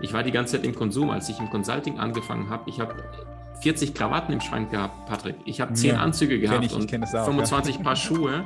[0.00, 1.10] Ich war die ganze Zeit im Konsum.
[1.10, 2.94] Als ich im Consulting angefangen habe, ich habe
[3.60, 5.36] 40 Krawatten im Schrank gehabt, Patrick.
[5.44, 7.82] Ich habe 10 ja, Anzüge gehabt ich, und auch, 25 ja.
[7.84, 8.44] Paar Schuhe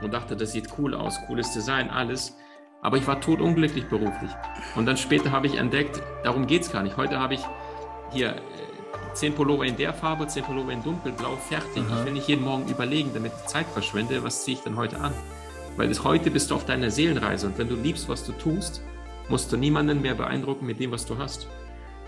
[0.00, 2.36] und dachte, das sieht cool aus, cooles Design, alles.
[2.80, 4.30] Aber ich war totunglücklich beruflich.
[4.74, 6.96] Und dann später habe ich entdeckt, darum geht es gar nicht.
[6.96, 7.40] Heute habe ich
[8.10, 8.34] hier
[9.14, 11.84] 10 äh, Pullover in der Farbe, 10 Pullover in dunkelblau, fertig.
[11.88, 12.00] Aha.
[12.00, 14.98] Ich will nicht jeden Morgen überlegen, damit ich Zeit verschwende, was ziehe ich denn heute
[15.00, 15.12] an?
[15.76, 18.82] Weil das, heute bist du auf deiner Seelenreise und wenn du liebst, was du tust,
[19.28, 21.46] musst du niemanden mehr beeindrucken mit dem, was du hast.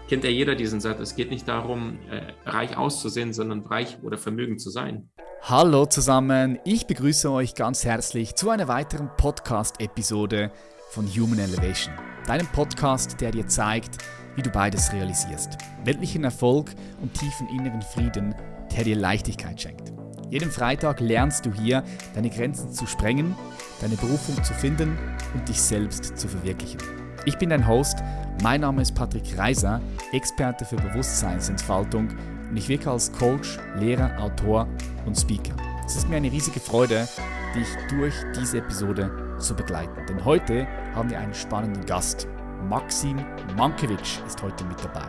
[0.08, 1.00] Kennt ja jeder diesen Satz.
[1.00, 5.08] Es geht nicht darum, äh, reich auszusehen, sondern reich oder vermögend zu sein.
[5.42, 10.50] Hallo zusammen, ich begrüße euch ganz herzlich zu einer weiteren Podcast-Episode
[10.90, 11.94] von Human Elevation.
[12.26, 13.98] Deinem Podcast, der dir zeigt,
[14.36, 15.58] wie du beides realisierst.
[15.84, 16.70] Weltlichen Erfolg
[17.02, 18.34] und tiefen inneren Frieden,
[18.74, 19.92] der dir Leichtigkeit schenkt.
[20.30, 23.36] Jeden Freitag lernst du hier, deine Grenzen zu sprengen,
[23.80, 24.98] deine Berufung zu finden
[25.34, 27.03] und dich selbst zu verwirklichen.
[27.26, 28.00] Ich bin dein Host,
[28.42, 29.80] mein Name ist Patrick Reiser,
[30.12, 32.08] Experte für Bewusstseinsentfaltung
[32.50, 34.68] und ich wirke als Coach, Lehrer, Autor
[35.06, 35.56] und Speaker.
[35.86, 37.08] Es ist mir eine riesige Freude,
[37.54, 40.04] dich durch diese Episode zu begleiten.
[40.06, 42.28] Denn heute haben wir einen spannenden Gast.
[42.68, 43.24] Maxim
[43.56, 45.08] Mankiewicz ist heute mit dabei.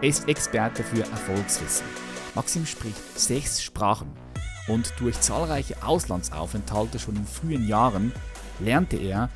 [0.00, 1.86] Er ist Experte für Erfolgswissen.
[2.34, 4.10] Maxim spricht sechs Sprachen
[4.66, 8.12] und durch zahlreiche Auslandsaufenthalte schon in frühen Jahren
[8.58, 9.30] lernte er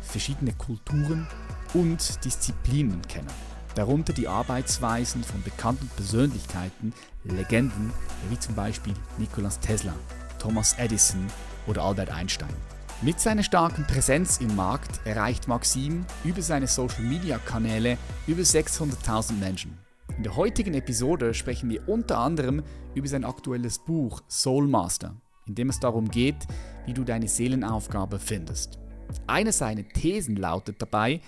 [0.00, 1.26] verschiedene Kulturen
[1.74, 3.28] und Disziplinen kennen.
[3.74, 7.92] Darunter die Arbeitsweisen von bekannten Persönlichkeiten, Legenden
[8.30, 9.94] wie zum Beispiel Nikola Tesla,
[10.38, 11.26] Thomas Edison
[11.66, 12.54] oder Albert Einstein.
[13.02, 19.78] Mit seiner starken Präsenz im Markt erreicht Maxim über seine Social-Media-Kanäle über 600.000 Menschen.
[20.16, 22.62] In der heutigen Episode sprechen wir unter anderem
[22.94, 25.14] über sein aktuelles Buch Soul Master,
[25.46, 26.46] in dem es darum geht,
[26.86, 28.78] wie du deine Seelenaufgabe findest.
[29.26, 31.20] Eine seiner Thesen lautet dabei,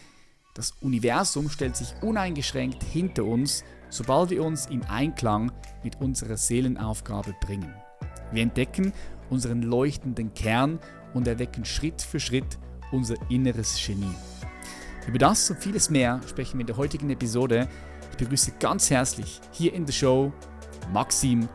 [0.59, 5.53] das Universum stellt sich uneingeschränkt hinter uns, sobald wir uns in Einklang
[5.84, 7.73] mit unserer Seelenaufgabe bringen.
[8.33, 8.92] Wir entdecken
[9.31, 10.81] unseren leuchtenden Kern
[11.15, 12.59] und erwecken Schritt für Schritt
[12.91, 14.16] unser inneres Genie.
[15.06, 17.69] Über das und vieles mehr sprechen wir in der heutigen Episode.
[18.10, 20.33] Ich begrüße ganz herzlich hier in der Show
[20.93, 21.49] Maxim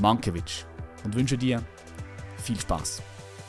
[0.00, 0.64] Mankiewicz
[1.02, 1.60] und wünsche dir
[2.36, 3.02] viel Spaß.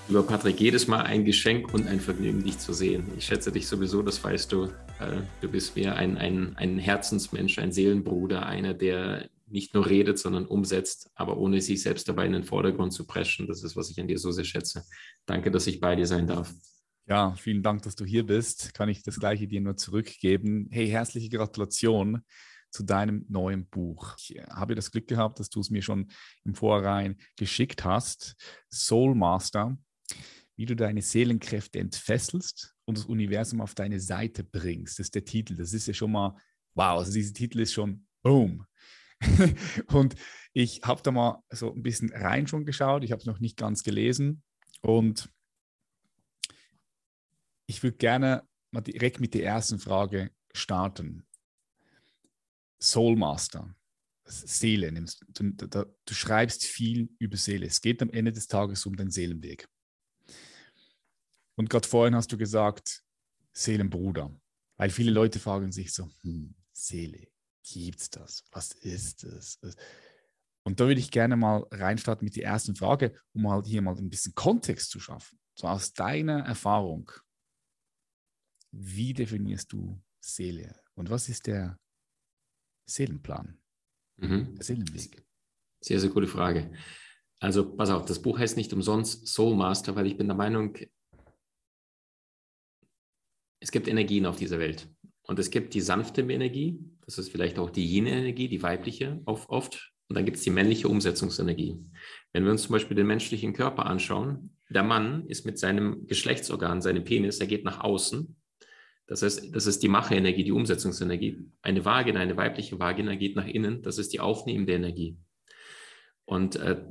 [0.08, 3.06] Lieber Patrick, jedes Mal ein Geschenk und ein Vergnügen, dich zu sehen.
[3.16, 4.70] Ich schätze dich sowieso, das weißt du.
[5.00, 10.18] Äh, du bist mir ein, ein, ein Herzensmensch, ein Seelenbruder, einer, der nicht nur redet,
[10.18, 13.48] sondern umsetzt, aber ohne sich selbst dabei in den Vordergrund zu preschen.
[13.48, 14.84] Das ist, was ich an dir so sehr schätze.
[15.26, 16.54] Danke, dass ich bei dir sein darf.
[17.08, 18.74] Ja, vielen Dank, dass du hier bist.
[18.74, 20.68] Kann ich das gleiche dir nur zurückgeben.
[20.72, 22.22] Hey, herzliche Gratulation
[22.72, 24.16] zu deinem neuen Buch.
[24.18, 26.08] Ich habe das Glück gehabt, dass du es mir schon
[26.44, 28.36] im Vorhinein geschickt hast.
[28.72, 29.78] Soul Master
[30.56, 35.00] wie du deine Seelenkräfte entfesselst und das Universum auf deine Seite bringst.
[35.00, 35.56] Das ist der Titel.
[35.56, 36.36] Das ist ja schon mal,
[36.76, 38.66] wow, also dieser Titel ist schon boom.
[39.92, 40.16] und
[40.54, 43.04] ich habe da mal so ein bisschen rein schon geschaut.
[43.04, 44.44] Ich habe es noch nicht ganz gelesen.
[44.82, 45.30] Und
[47.66, 51.26] ich würde gerne mal direkt mit der ersten Frage starten.
[52.80, 53.74] Soulmaster,
[54.26, 54.92] Seele
[55.30, 57.66] du, du, du schreibst viel über Seele.
[57.66, 59.68] Es geht am Ende des Tages um den Seelenweg.
[61.56, 63.04] Und gerade vorhin hast du gesagt,
[63.54, 64.36] Seelenbruder.
[64.78, 67.28] Weil viele Leute fragen sich so, hm, Seele,
[67.64, 68.44] gibt's das?
[68.52, 69.60] Was ist es?
[70.64, 73.96] Und da würde ich gerne mal reinstarten mit der ersten Frage, um mal hier mal
[73.96, 75.40] ein bisschen Kontext zu schaffen.
[75.54, 77.10] So aus deiner Erfahrung,
[78.72, 80.76] wie definierst du Seele?
[80.96, 81.80] Und was ist der
[82.90, 83.58] Seelenplan?
[84.18, 84.56] Mhm.
[84.56, 85.24] Der Seelenweg?
[85.82, 86.74] Sehr, sehr gute Frage.
[87.40, 90.76] Also pass auf, das Buch heißt nicht umsonst Soul Master, weil ich bin der Meinung,
[93.60, 94.88] es gibt Energien auf dieser Welt.
[95.24, 99.92] Und es gibt die sanfte Energie, das ist vielleicht auch die Yin-Energie, die weibliche oft.
[100.08, 101.80] Und dann gibt es die männliche Umsetzungsenergie.
[102.32, 106.82] Wenn wir uns zum Beispiel den menschlichen Körper anschauen, der Mann ist mit seinem Geschlechtsorgan,
[106.82, 108.36] seinem Penis, er geht nach außen.
[109.08, 111.40] Das heißt, das ist die Mache-Energie, die Umsetzungsenergie.
[111.62, 115.18] Eine Vagina, eine weibliche Vagina geht nach innen, das ist die aufnehmende Energie.
[116.26, 116.84] Und äh,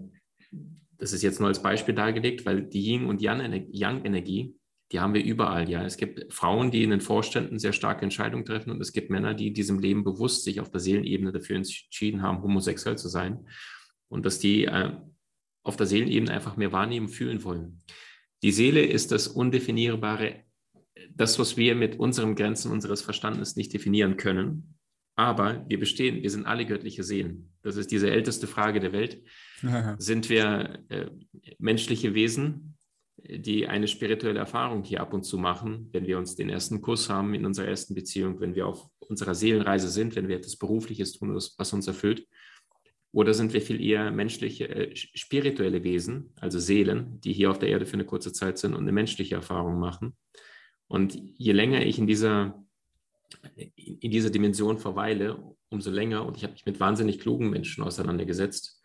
[0.99, 4.57] das ist jetzt nur als Beispiel dargelegt, weil die Yin- und Yang-Energie
[4.93, 5.85] die haben wir überall, ja.
[5.85, 9.35] Es gibt Frauen, die in den Vorständen sehr starke Entscheidungen treffen und es gibt Männer,
[9.35, 13.47] die in diesem Leben bewusst sich auf der Seelenebene dafür entschieden haben, homosexuell zu sein
[14.09, 14.93] und dass die äh,
[15.63, 17.83] auf der Seelenebene einfach mehr wahrnehmen, fühlen wollen.
[18.43, 20.45] Die Seele ist das Undefinierbare,
[21.11, 24.79] das, was wir mit unseren Grenzen unseres Verstandes nicht definieren können.
[25.17, 27.53] Aber wir bestehen, wir sind alle göttliche Seelen.
[27.63, 29.23] Das ist diese älteste Frage der Welt.
[29.99, 31.07] Sind wir äh,
[31.59, 32.74] menschliche Wesen
[33.17, 37.09] die eine spirituelle Erfahrung hier ab und zu machen, wenn wir uns den ersten Kuss
[37.09, 41.13] haben in unserer ersten Beziehung, wenn wir auf unserer Seelenreise sind, wenn wir etwas Berufliches
[41.13, 42.27] tun, was uns erfüllt.
[43.13, 47.69] Oder sind wir viel eher menschliche, äh, spirituelle Wesen, also Seelen, die hier auf der
[47.69, 50.17] Erde für eine kurze Zeit sind und eine menschliche Erfahrung machen?
[50.89, 52.65] Und je länger ich in dieser,
[53.55, 58.83] in dieser Dimension verweile, umso länger, und ich habe mich mit wahnsinnig klugen Menschen auseinandergesetzt,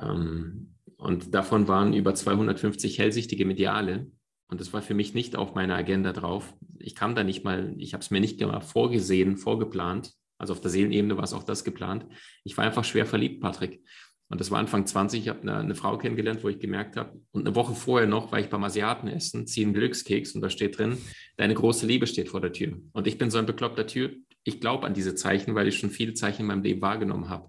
[0.00, 4.10] ähm, und davon waren über 250 hellsichtige Mediale.
[4.48, 6.54] Und das war für mich nicht auf meiner Agenda drauf.
[6.78, 10.12] Ich kam da nicht mal, ich habe es mir nicht mal vorgesehen, vorgeplant.
[10.38, 12.06] Also auf der Seelenebene war es auch das geplant.
[12.44, 13.82] Ich war einfach schwer verliebt, Patrick.
[14.28, 15.22] Und das war Anfang 20.
[15.22, 18.30] Ich habe eine, eine, Frau kennengelernt, wo ich gemerkt habe, und eine Woche vorher noch
[18.30, 20.98] war ich beim Asiaten essen, ziehe einen Glückskeks und da steht drin,
[21.36, 22.76] deine große Liebe steht vor der Tür.
[22.92, 24.10] Und ich bin so ein bekloppter Tür.
[24.44, 27.48] Ich glaube an diese Zeichen, weil ich schon viele Zeichen in meinem Leben wahrgenommen habe.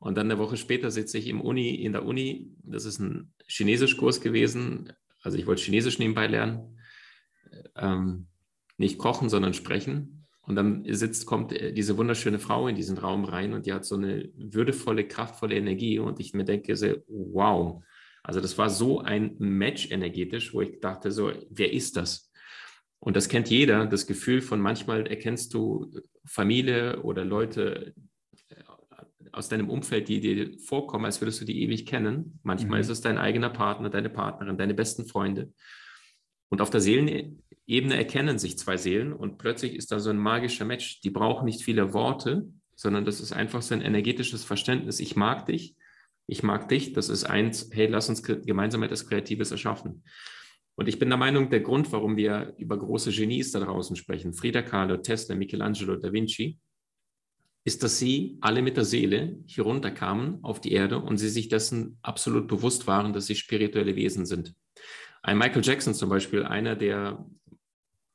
[0.00, 2.50] Und dann eine Woche später sitze ich im Uni, in der Uni.
[2.64, 4.92] Das ist ein Chinesischkurs gewesen.
[5.22, 6.78] Also ich wollte Chinesisch nebenbei lernen.
[7.76, 8.26] Ähm,
[8.78, 10.26] nicht kochen, sondern sprechen.
[10.40, 13.94] Und dann sitzt, kommt diese wunderschöne Frau in diesen Raum rein und die hat so
[13.94, 15.98] eine würdevolle, kraftvolle Energie.
[15.98, 17.84] Und ich mir denke, so, wow.
[18.22, 22.32] Also das war so ein Match energetisch, wo ich dachte, so, wer ist das?
[23.00, 25.90] Und das kennt jeder, das Gefühl von manchmal erkennst du
[26.24, 27.94] Familie oder Leute,
[29.32, 32.38] aus deinem Umfeld, die dir vorkommen, als würdest du die ewig kennen.
[32.42, 32.82] Manchmal mhm.
[32.82, 35.52] ist es dein eigener Partner, deine Partnerin, deine besten Freunde.
[36.48, 40.64] Und auf der Seelenebene erkennen sich zwei Seelen und plötzlich ist da so ein magischer
[40.64, 41.00] Match.
[41.00, 45.00] Die brauchen nicht viele Worte, sondern das ist einfach so ein energetisches Verständnis.
[45.00, 45.76] Ich mag dich,
[46.26, 46.92] ich mag dich.
[46.92, 50.02] Das ist eins, hey, lass uns gemeinsam etwas Kreatives erschaffen.
[50.76, 54.32] Und ich bin der Meinung, der Grund, warum wir über große Genies da draußen sprechen,
[54.32, 56.58] Frida Kahlo, Tesla, Michelangelo, Da Vinci,
[57.64, 61.48] ist, dass sie alle mit der Seele hier runterkamen auf die Erde und sie sich
[61.48, 64.54] dessen absolut bewusst waren, dass sie spirituelle Wesen sind.
[65.22, 67.24] Ein Michael Jackson zum Beispiel, einer der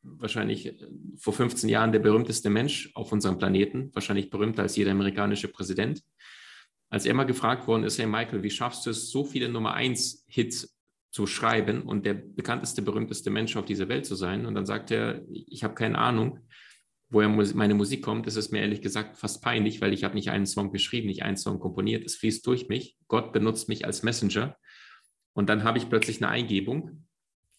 [0.02, 0.88] wahrscheinlich äh,
[1.18, 6.02] vor 15 Jahren der berühmteste Mensch auf unserem Planeten, wahrscheinlich berühmter als jeder amerikanische Präsident.
[6.90, 9.74] Als er mal gefragt worden ist, hey Michael, wie schaffst du es, so viele Nummer
[9.74, 10.78] 1 Hits
[11.12, 14.46] zu schreiben und der bekannteste, berühmteste Mensch auf dieser Welt zu sein?
[14.46, 16.40] Und dann sagt er, ich habe keine Ahnung
[17.16, 20.32] woher meine Musik kommt, ist es mir ehrlich gesagt fast peinlich, weil ich habe nicht
[20.32, 22.06] einen Song geschrieben, nicht einen Song komponiert.
[22.06, 22.98] Es fließt durch mich.
[23.08, 24.58] Gott benutzt mich als Messenger.
[25.34, 27.08] Und dann habe ich plötzlich eine Eingebung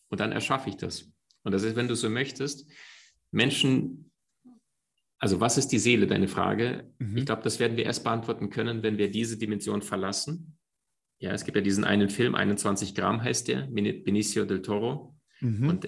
[0.08, 1.10] und dann erschaffe ich das.
[1.42, 2.70] Und das ist, wenn du so möchtest,
[3.30, 4.10] Menschen,
[5.18, 6.92] also was ist die Seele, deine Frage?
[6.98, 7.16] Mhm.
[7.16, 10.58] Ich glaube, das werden wir erst beantworten können, wenn wir diese Dimension verlassen.
[11.18, 15.15] Ja, es gibt ja diesen einen Film, 21 Gramm heißt der, Benicio del Toro.
[15.40, 15.68] Mhm.
[15.68, 15.86] Und,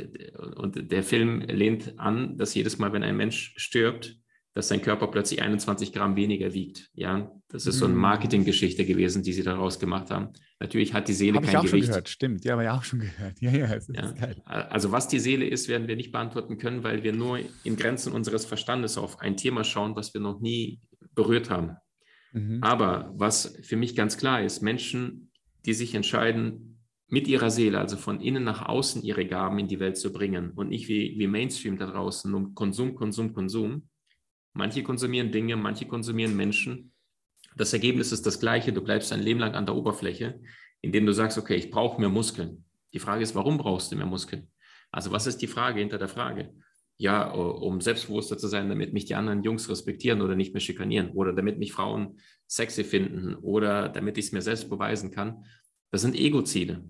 [0.56, 4.16] und der Film lehnt an, dass jedes Mal, wenn ein Mensch stirbt,
[4.54, 6.90] dass sein Körper plötzlich 21 Gramm weniger wiegt.
[6.94, 7.78] Ja, das ist mhm.
[7.78, 8.00] so eine mhm.
[8.00, 10.30] Marketinggeschichte gewesen, die sie daraus gemacht haben.
[10.58, 11.84] Natürlich hat die Seele Hab kein ich auch Gewicht.
[11.84, 12.08] Schon gehört.
[12.08, 13.36] Stimmt, ja, aber ja auch schon gehört.
[13.40, 14.38] Ja, ja, ja.
[14.44, 18.12] Also was die Seele ist, werden wir nicht beantworten können, weil wir nur in Grenzen
[18.12, 20.80] unseres Verstandes auf ein Thema schauen, was wir noch nie
[21.14, 21.76] berührt haben.
[22.32, 22.58] Mhm.
[22.60, 25.30] Aber was für mich ganz klar ist, Menschen,
[25.66, 26.67] die sich entscheiden,
[27.08, 30.52] mit ihrer Seele, also von innen nach außen, ihre Gaben in die Welt zu bringen
[30.54, 33.88] und nicht wie, wie Mainstream da draußen um Konsum, Konsum, Konsum.
[34.52, 36.92] Manche konsumieren Dinge, manche konsumieren Menschen.
[37.56, 38.72] Das Ergebnis ist das gleiche.
[38.72, 40.40] Du bleibst ein Leben lang an der Oberfläche,
[40.82, 42.64] indem du sagst, okay, ich brauche mehr Muskeln.
[42.92, 44.50] Die Frage ist, warum brauchst du mehr Muskeln?
[44.90, 46.54] Also was ist die Frage hinter der Frage?
[46.98, 51.10] Ja, um selbstbewusster zu sein, damit mich die anderen Jungs respektieren oder nicht mehr schikanieren
[51.10, 55.44] oder damit mich Frauen sexy finden oder damit ich es mir selbst beweisen kann.
[55.90, 56.82] Das sind Ego-Ziele.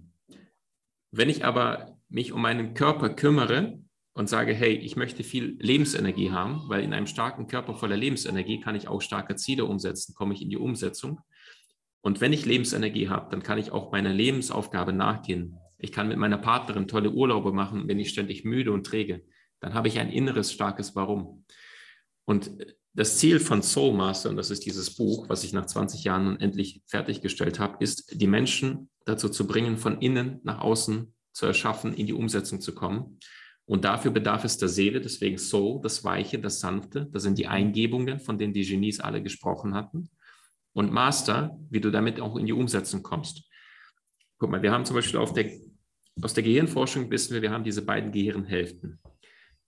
[1.10, 3.78] Wenn ich aber mich um meinen Körper kümmere
[4.14, 8.60] und sage, hey, ich möchte viel Lebensenergie haben, weil in einem starken Körper voller Lebensenergie
[8.60, 11.20] kann ich auch starke Ziele umsetzen, komme ich in die Umsetzung.
[12.00, 15.58] Und wenn ich Lebensenergie habe, dann kann ich auch meiner Lebensaufgabe nachgehen.
[15.78, 19.24] Ich kann mit meiner Partnerin tolle Urlaube machen, bin ich ständig müde und träge.
[19.60, 21.44] Dann habe ich ein inneres starkes Warum.
[22.24, 22.50] Und
[22.98, 26.24] das Ziel von Soul Master, und das ist dieses Buch, was ich nach 20 Jahren
[26.24, 31.46] nun endlich fertiggestellt habe, ist, die Menschen dazu zu bringen, von innen nach außen zu
[31.46, 33.20] erschaffen, in die Umsetzung zu kommen.
[33.66, 37.46] Und dafür bedarf es der Seele, deswegen Soul, das Weiche, das Sanfte, das sind die
[37.46, 40.10] Eingebungen, von denen die Genies alle gesprochen hatten.
[40.72, 43.48] Und Master, wie du damit auch in die Umsetzung kommst.
[44.38, 45.52] Guck mal, wir haben zum Beispiel der,
[46.20, 48.98] aus der Gehirnforschung wissen wir, wir haben diese beiden Gehirnhälften.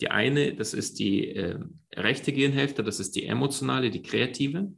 [0.01, 1.59] Die eine, das ist die äh,
[1.95, 4.73] rechte Gehirnhälfte, das ist die emotionale, die kreative.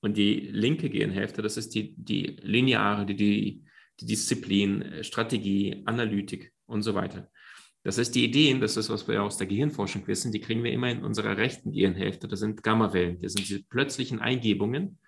[0.00, 3.64] Und die linke Gehirnhälfte, das ist die, die lineare, die, die,
[4.00, 7.30] die Disziplin, äh, Strategie, Analytik und so weiter.
[7.82, 10.72] Das ist die Ideen, das ist, was wir aus der Gehirnforschung wissen, die kriegen wir
[10.72, 12.26] immer in unserer rechten Gehirnhälfte.
[12.26, 13.20] Das sind Gammawellen.
[13.20, 14.98] Das sind diese plötzlichen Eingebungen.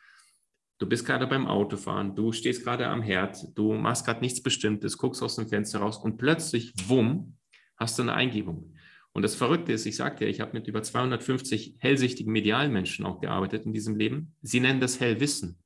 [0.79, 4.97] Du bist gerade beim Autofahren, du stehst gerade am Herd, du machst gerade nichts Bestimmtes,
[4.97, 7.37] guckst aus dem Fenster raus und plötzlich, wumm,
[7.77, 8.73] hast du eine Eingebung.
[9.19, 13.05] Und das Verrückte ist, ich sagte ja, ich habe mit über 250 hellsichtigen medialen Menschen
[13.05, 14.37] auch gearbeitet in diesem Leben.
[14.43, 15.59] Sie nennen das Hellwissen,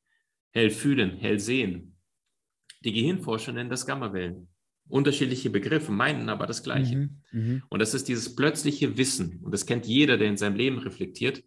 [0.53, 1.99] Hellfühlen, Hellsehen.
[2.83, 4.49] Die Gehirnforscher nennen das Gammawellen.
[4.89, 6.97] Unterschiedliche Begriffe, meinen aber das Gleiche.
[6.97, 7.63] Mhm, mh.
[7.69, 9.41] Und das ist dieses plötzliche Wissen.
[9.43, 11.45] Und das kennt jeder, der in seinem Leben reflektiert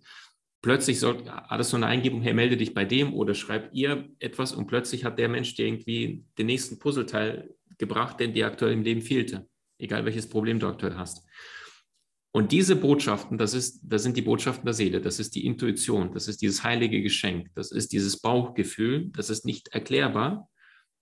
[0.62, 4.10] plötzlich soll, hat es so eine Eingebung, hey, melde dich bei dem oder schreib ihr
[4.20, 8.74] etwas und plötzlich hat der Mensch dir irgendwie den nächsten Puzzleteil gebracht, den dir aktuell
[8.74, 9.48] im Leben fehlte,
[9.80, 11.26] egal welches Problem du aktuell hast.
[12.36, 16.14] Und diese Botschaften, das, ist, das sind die Botschaften der Seele, das ist die Intuition,
[16.14, 20.50] das ist dieses heilige Geschenk, das ist dieses Bauchgefühl, das ist nicht erklärbar.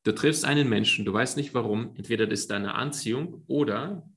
[0.03, 4.07] Du triffst einen Menschen, du weißt nicht warum, entweder das ist deine Anziehung oder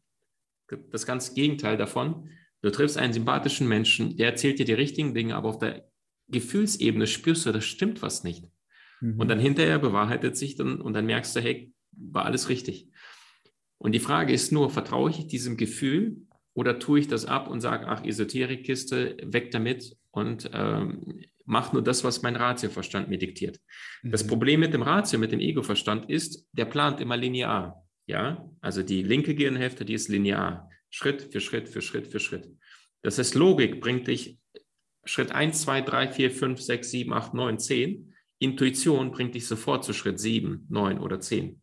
[0.91, 2.29] das ganz Gegenteil davon,
[2.67, 5.89] Du triffst einen sympathischen Menschen, der erzählt dir die richtigen Dinge, aber auf der
[6.27, 8.45] Gefühlsebene spürst du, das stimmt was nicht.
[9.01, 9.21] Mhm.
[9.21, 12.89] Und dann hinterher bewahrheitet sich dann und dann merkst du, hey, war alles richtig.
[13.79, 16.26] Und die Frage ist nur, vertraue ich diesem Gefühl
[16.57, 21.83] oder tue ich das ab und sage, ach, Esoterikkiste, weg damit und ähm, mach nur
[21.83, 23.61] das, was mein Ratioverstand mir diktiert.
[24.03, 24.11] Mhm.
[24.11, 27.87] Das Problem mit dem Ratio, mit dem Egoverstand ist, der plant immer linear.
[28.07, 30.71] Ja, also die linke Gehirnhälfte, die ist linear.
[30.89, 32.49] Schritt für Schritt für Schritt für Schritt.
[33.03, 34.39] Das heißt, Logik bringt dich
[35.05, 38.15] Schritt 1, 2, 3, 4, 5, 6, 7, 8, 9, 10.
[38.39, 41.61] Intuition bringt dich sofort zu Schritt 7, 9 oder 10.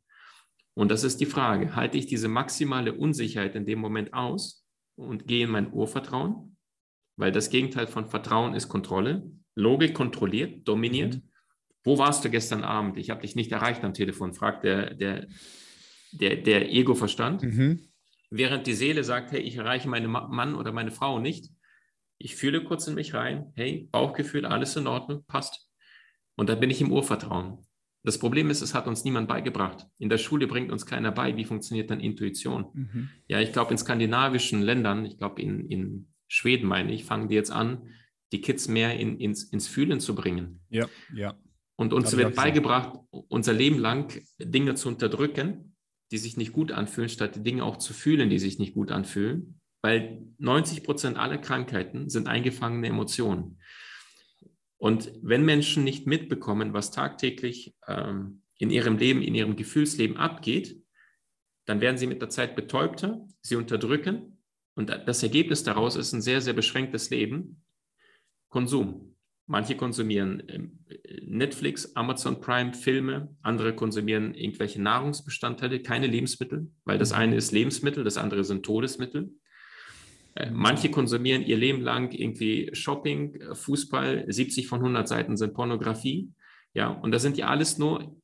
[0.76, 4.63] Und das ist die Frage, halte ich diese maximale Unsicherheit in dem Moment aus
[4.96, 6.58] und gehe in mein Urvertrauen?
[7.16, 9.30] Weil das Gegenteil von Vertrauen ist Kontrolle.
[9.56, 11.16] Logik kontrolliert, dominiert.
[11.16, 11.30] Mhm.
[11.84, 12.98] Wo warst du gestern Abend?
[12.98, 15.28] Ich habe dich nicht erreicht am Telefon, fragt der, der,
[16.12, 17.44] der, der Ego-Verstand.
[17.44, 17.90] Mhm.
[18.30, 21.52] Während die Seele sagt, hey, ich erreiche meinen Mann oder meine Frau nicht,
[22.18, 25.70] ich fühle kurz in mich rein, hey, Bauchgefühl, alles in Ordnung, passt.
[26.36, 27.60] Und dann bin ich im Urvertrauen.
[28.04, 29.88] Das Problem ist, es hat uns niemand beigebracht.
[29.98, 32.66] In der Schule bringt uns keiner bei, wie funktioniert dann Intuition.
[32.74, 33.10] Mhm.
[33.28, 37.36] Ja, ich glaube, in skandinavischen Ländern, ich glaube, in, in Schweden meine ich, fangen die
[37.36, 37.88] jetzt an,
[38.34, 40.60] die Kids mehr in, ins, ins Fühlen zu bringen.
[40.70, 41.36] Ja, ja.
[41.76, 45.76] Und uns wird beigebracht, unser Leben lang Dinge zu unterdrücken,
[46.12, 48.92] die sich nicht gut anfühlen, statt die Dinge auch zu fühlen, die sich nicht gut
[48.92, 49.60] anfühlen.
[49.82, 53.60] Weil 90 Prozent aller Krankheiten sind eingefangene Emotionen.
[54.84, 60.78] Und wenn Menschen nicht mitbekommen, was tagtäglich ähm, in ihrem Leben, in ihrem Gefühlsleben abgeht,
[61.64, 64.44] dann werden sie mit der Zeit betäubter, sie unterdrücken.
[64.76, 67.64] Und das Ergebnis daraus ist ein sehr, sehr beschränktes Leben.
[68.50, 69.16] Konsum.
[69.46, 70.86] Manche konsumieren ähm,
[71.28, 77.20] Netflix, Amazon Prime, Filme, andere konsumieren irgendwelche Nahrungsbestandteile, keine Lebensmittel, weil das mhm.
[77.20, 79.34] eine ist Lebensmittel, das andere sind Todesmittel.
[80.36, 85.54] Äh, manche konsumieren ihr Leben lang irgendwie Shopping, äh, Fußball, 70 von 100 Seiten sind
[85.54, 86.32] Pornografie.
[86.74, 88.16] Ja, und das sind ja alles nur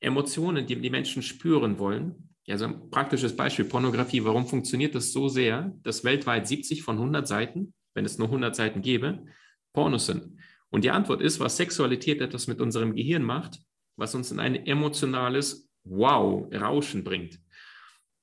[0.00, 2.30] Emotionen, die die Menschen spüren wollen.
[2.44, 4.24] Ja, so ein praktisches Beispiel, Pornografie.
[4.24, 8.56] Warum funktioniert das so sehr, dass weltweit 70 von 100 Seiten, wenn es nur 100
[8.56, 9.26] Seiten gäbe,
[9.74, 10.38] Pornos sind?
[10.70, 13.60] Und die Antwort ist, was Sexualität etwas mit unserem Gehirn macht,
[13.96, 17.38] was uns in ein emotionales Wow-Rauschen bringt.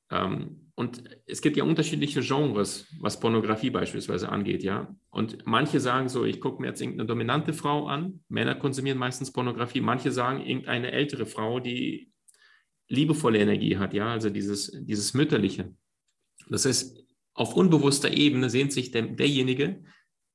[0.10, 4.94] Ähm, und es gibt ja unterschiedliche Genres, was Pornografie beispielsweise angeht, ja.
[5.10, 8.20] Und manche sagen so, ich gucke mir jetzt irgendeine dominante Frau an.
[8.28, 9.80] Männer konsumieren meistens Pornografie.
[9.80, 12.12] Manche sagen irgendeine ältere Frau, die
[12.90, 15.74] liebevolle Energie hat, ja, also dieses, dieses Mütterliche.
[16.50, 19.82] Das heißt, auf unbewusster Ebene sehnt sich der, derjenige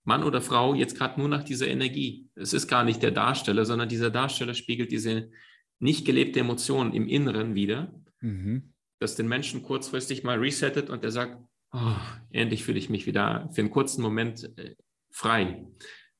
[0.05, 2.29] Mann oder Frau jetzt gerade nur nach dieser Energie.
[2.35, 5.31] Es ist gar nicht der Darsteller, sondern dieser Darsteller spiegelt diese
[5.79, 8.73] nicht gelebte Emotion im Inneren wieder, mhm.
[9.01, 11.43] Dass den Menschen kurzfristig mal resettet und er sagt,
[11.73, 11.97] oh,
[12.31, 14.77] endlich fühle ich mich wieder für einen kurzen Moment äh,
[15.11, 15.67] frei.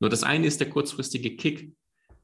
[0.01, 1.73] Nur das eine ist der kurzfristige Kick,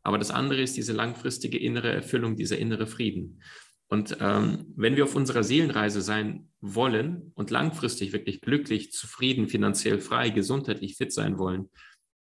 [0.03, 3.43] aber das andere ist diese langfristige innere Erfüllung, dieser innere Frieden.
[3.89, 10.01] Und ähm, wenn wir auf unserer Seelenreise sein wollen und langfristig wirklich glücklich, zufrieden, finanziell
[10.01, 11.71] frei, gesundheitlich fit sein wollen,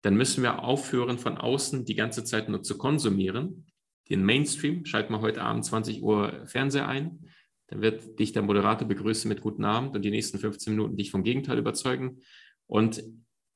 [0.01, 3.67] dann müssen wir aufhören, von außen die ganze Zeit nur zu konsumieren.
[4.09, 7.29] Den Mainstream, schalt mal heute Abend 20 Uhr Fernseher ein,
[7.74, 11.10] dann wird dich der Moderator begrüßen mit guten Abend und die nächsten 15 Minuten dich
[11.10, 12.20] vom Gegenteil überzeugen.
[12.68, 13.03] Und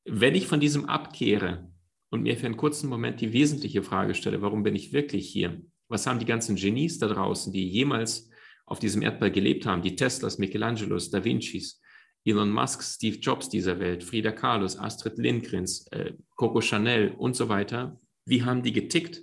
[0.06, 1.72] wenn ich von diesem abkehre
[2.10, 5.62] und mir für einen kurzen Moment die wesentliche Frage stelle, warum bin ich wirklich hier?
[5.88, 8.30] Was haben die ganzen Genies da draußen, die jemals
[8.66, 11.80] auf diesem Erdball gelebt haben, die Teslas, Michelangelos, Da Vincis,
[12.26, 17.50] Elon Musk, Steve Jobs dieser Welt, Frida Kahlos, Astrid Lindgrens, äh, Coco Chanel und so
[17.50, 19.22] weiter, wie haben die getickt?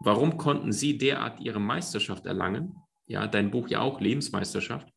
[0.00, 2.76] Warum konnten sie derart ihre Meisterschaft erlangen?
[3.06, 4.88] Ja, dein Buch ja auch Lebensmeisterschaft.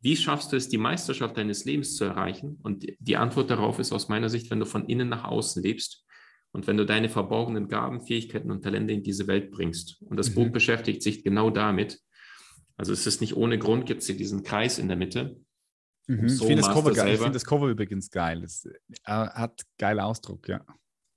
[0.00, 2.58] Wie schaffst du es, die Meisterschaft deines Lebens zu erreichen?
[2.62, 6.04] Und die Antwort darauf ist aus meiner Sicht, wenn du von innen nach außen lebst
[6.52, 10.02] und wenn du deine verborgenen Gaben, Fähigkeiten und Talente in diese Welt bringst.
[10.02, 10.34] Und das mhm.
[10.34, 12.00] Buch beschäftigt sich genau damit.
[12.76, 15.40] Also es ist nicht ohne Grund, gibt es hier diesen Kreis in der Mitte.
[16.06, 16.28] Mhm.
[16.28, 18.42] So ich finde das, Cover find das Cover übrigens geil.
[18.44, 18.76] Es äh,
[19.06, 20.64] hat geilen Ausdruck, ja.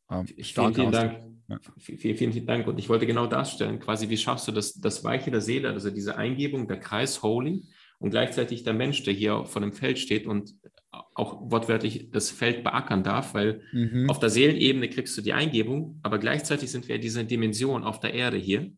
[0.09, 1.38] Ähm, vielen, vielen Dank.
[1.49, 1.59] Ja.
[1.77, 2.67] Vielen, vielen, Dank.
[2.67, 5.89] Und ich wollte genau darstellen, quasi, wie schaffst du das, das Weiche der Seele, also
[5.89, 7.63] diese Eingebung, der Kreis Holy
[7.97, 10.55] und gleichzeitig der Mensch, der hier vor dem Feld steht und
[10.91, 14.09] auch wortwörtlich das Feld beackern darf, weil mhm.
[14.09, 17.99] auf der Seelenebene kriegst du die Eingebung, aber gleichzeitig sind wir in dieser Dimension auf
[17.99, 18.71] der Erde hier.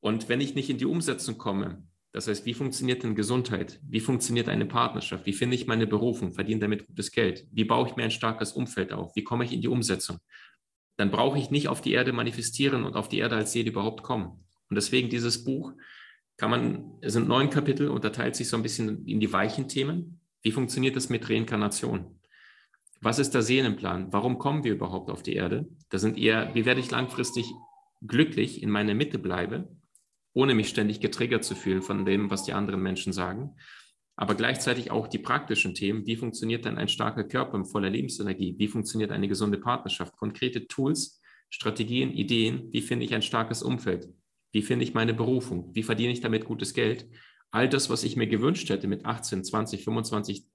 [0.00, 3.78] Und wenn ich nicht in die Umsetzung komme, das heißt, wie funktioniert denn Gesundheit?
[3.86, 5.26] Wie funktioniert eine Partnerschaft?
[5.26, 6.32] Wie finde ich meine Berufung?
[6.32, 7.46] Verdiene damit gutes Geld?
[7.52, 9.14] Wie baue ich mir ein starkes Umfeld auf?
[9.14, 10.18] Wie komme ich in die Umsetzung?
[11.00, 14.02] Dann brauche ich nicht auf die Erde manifestieren und auf die Erde als Seele überhaupt
[14.02, 14.44] kommen.
[14.68, 15.72] Und deswegen dieses Buch
[16.36, 20.20] kann man, es sind neun Kapitel, unterteilt sich so ein bisschen in die weichen Themen.
[20.42, 22.20] Wie funktioniert das mit Reinkarnation?
[23.00, 24.12] Was ist der Seelenplan?
[24.12, 25.70] Warum kommen wir überhaupt auf die Erde?
[25.88, 27.50] Das sind eher, wie werde ich langfristig
[28.06, 29.74] glücklich in meiner Mitte bleibe,
[30.34, 33.56] ohne mich ständig getriggert zu fühlen von dem, was die anderen Menschen sagen.
[34.20, 36.06] Aber gleichzeitig auch die praktischen Themen.
[36.06, 38.54] Wie funktioniert denn ein starker Körper in voller Lebensenergie?
[38.58, 40.16] Wie funktioniert eine gesunde Partnerschaft?
[40.16, 42.70] Konkrete Tools, Strategien, Ideen.
[42.70, 44.08] Wie finde ich ein starkes Umfeld?
[44.52, 45.74] Wie finde ich meine Berufung?
[45.74, 47.08] Wie verdiene ich damit gutes Geld?
[47.50, 50.46] all das, was ich mir gewünscht hätte mit 18, 20, 25,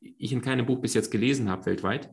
[0.00, 2.10] ich in keinem Buch bis jetzt gelesen habe weltweit.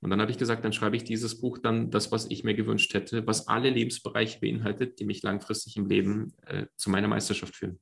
[0.00, 2.54] Und dann habe ich gesagt, dann schreibe ich dieses Buch dann das, was ich mir
[2.54, 7.56] gewünscht hätte, was alle Lebensbereiche beinhaltet, die mich langfristig im Leben äh, zu meiner Meisterschaft
[7.56, 7.78] führen.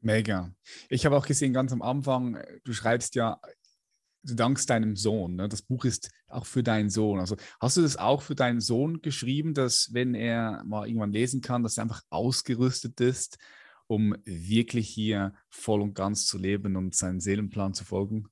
[0.00, 0.52] Mega.
[0.88, 3.40] Ich habe auch gesehen, ganz am Anfang, du schreibst ja,
[4.22, 5.36] du dankst deinem Sohn.
[5.36, 5.48] Ne?
[5.48, 7.20] Das Buch ist auch für deinen Sohn.
[7.20, 11.40] Also hast du das auch für deinen Sohn geschrieben, dass wenn er mal irgendwann lesen
[11.40, 13.38] kann, dass er einfach ausgerüstet ist
[13.90, 18.28] um wirklich hier voll und ganz zu leben und seinen Seelenplan zu folgen?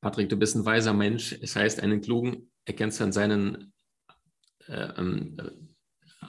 [0.00, 1.36] Patrick, du bist ein weiser Mensch.
[1.42, 3.74] Es heißt, einen Klugen erkennst du an seinen
[4.66, 5.36] äh, ähm,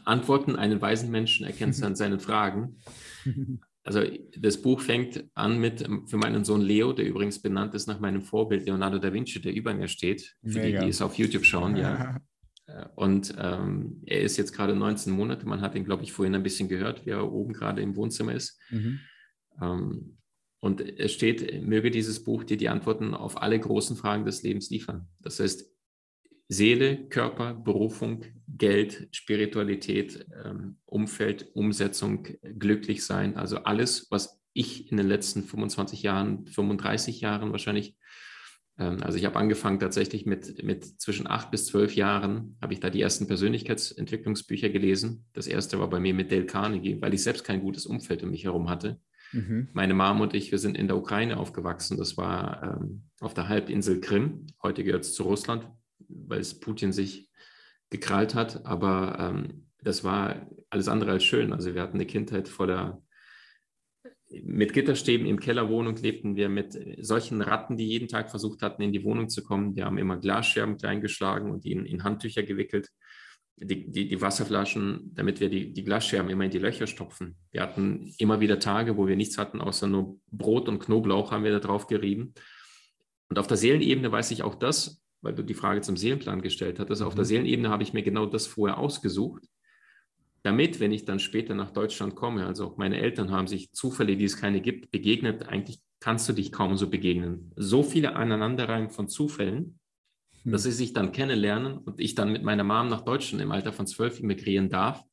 [0.03, 2.77] Antworten, einen weisen Menschen erkennst du an seinen Fragen.
[3.85, 4.01] Also
[4.35, 7.99] das Buch fängt an mit ähm, für meinen Sohn Leo, der übrigens benannt ist nach
[7.99, 10.79] meinem Vorbild Leonardo da Vinci, der über mir steht, für Mega.
[10.79, 12.19] die, die es auf YouTube schauen, ja.
[12.67, 15.45] Äh, und ähm, er ist jetzt gerade 19 Monate.
[15.47, 18.33] Man hat ihn, glaube ich, vorhin ein bisschen gehört, wie er oben gerade im Wohnzimmer
[18.33, 18.59] ist.
[18.71, 19.01] Mhm.
[19.61, 20.17] Ähm,
[20.61, 24.71] und es steht, möge dieses Buch dir die Antworten auf alle großen Fragen des Lebens
[24.71, 25.07] liefern.
[25.19, 25.74] Das heißt,
[26.47, 33.35] Seele, Körper, Berufung, Geld, Spiritualität, ähm, Umfeld, Umsetzung, glücklich sein.
[33.35, 37.95] Also alles, was ich in den letzten 25 Jahren, 35 Jahren wahrscheinlich
[38.77, 42.79] ähm, also ich habe angefangen tatsächlich mit, mit zwischen acht bis zwölf Jahren, habe ich
[42.79, 45.25] da die ersten Persönlichkeitsentwicklungsbücher gelesen.
[45.33, 48.31] Das erste war bei mir mit Dale Carnegie, weil ich selbst kein gutes Umfeld um
[48.31, 48.99] mich herum hatte.
[49.31, 49.69] Mhm.
[49.73, 51.97] Meine Mom und ich, wir sind in der Ukraine aufgewachsen.
[51.97, 54.47] Das war ähm, auf der Halbinsel Krim.
[54.61, 55.67] Heute gehört es zu Russland,
[56.27, 57.29] weil es Putin sich
[57.89, 58.65] gekrallt hat.
[58.65, 61.53] Aber ähm, das war alles andere als schön.
[61.53, 63.01] Also wir hatten eine Kindheit voller
[64.43, 68.91] mit Gitterstäben im Kellerwohnung lebten wir mit solchen Ratten, die jeden Tag versucht hatten, in
[68.91, 69.75] die Wohnung zu kommen.
[69.75, 72.89] Die haben immer Glasscherben kleingeschlagen und die in, in Handtücher gewickelt.
[73.57, 77.37] Die, die, die, Wasserflaschen, damit wir die, die Glasscherben immer in die Löcher stopfen.
[77.51, 81.45] Wir hatten immer wieder Tage, wo wir nichts hatten, außer nur Brot und Knoblauch haben
[81.45, 82.33] wir da drauf gerieben.
[83.29, 86.79] Und auf der Seelenebene weiß ich auch das, weil du die Frage zum Seelenplan gestellt
[86.79, 87.01] hattest.
[87.01, 87.27] Auf der mhm.
[87.27, 89.43] Seelenebene habe ich mir genau das vorher ausgesucht
[90.45, 94.15] damit, wenn ich dann später nach Deutschland komme, also auch meine Eltern haben sich Zufälle,
[94.15, 95.47] die es keine gibt, begegnet.
[95.47, 97.51] Eigentlich kannst du dich kaum so begegnen.
[97.55, 99.79] So viele Aneinanderreihen von Zufällen,
[100.43, 100.51] hm.
[100.51, 103.73] dass sie sich dann kennenlernen und ich dann mit meiner Mom nach Deutschland im Alter
[103.73, 105.03] von zwölf emigrieren darf.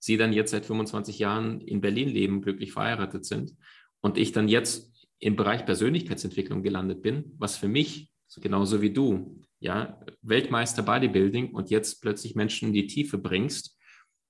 [0.00, 3.54] Sie dann jetzt seit 25 Jahren in Berlin leben, glücklich verheiratet sind
[4.00, 9.40] und ich dann jetzt im Bereich Persönlichkeitsentwicklung gelandet bin, was für mich genauso wie du,
[9.62, 13.78] ja, Weltmeister Bodybuilding und jetzt plötzlich Menschen in die Tiefe bringst,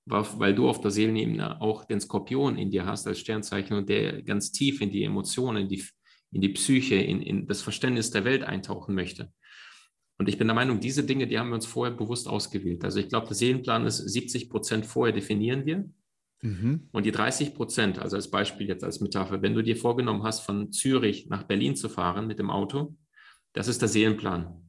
[0.05, 4.21] weil du auf der Seelenebene auch den Skorpion in dir hast als Sternzeichen und der
[4.21, 5.83] ganz tief in die Emotionen, in die,
[6.31, 9.33] in die Psyche, in, in das Verständnis der Welt eintauchen möchte.
[10.19, 12.83] Und ich bin der Meinung, diese Dinge, die haben wir uns vorher bewusst ausgewählt.
[12.83, 15.89] Also ich glaube, der Seelenplan ist 70 Prozent vorher definieren wir.
[16.43, 16.89] Mhm.
[16.91, 20.41] Und die 30 Prozent, also als Beispiel jetzt als Metapher, wenn du dir vorgenommen hast,
[20.41, 22.95] von Zürich nach Berlin zu fahren mit dem Auto,
[23.53, 24.62] das ist der Seelenplan.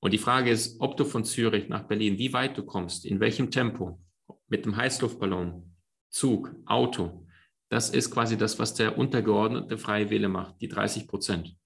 [0.00, 3.20] Und die Frage ist, ob du von Zürich nach Berlin, wie weit du kommst, in
[3.20, 4.00] welchem Tempo,
[4.48, 5.76] mit dem Heißluftballon,
[6.08, 7.26] Zug, Auto,
[7.68, 11.56] das ist quasi das, was der untergeordnete freie Wille macht, die 30 Prozent.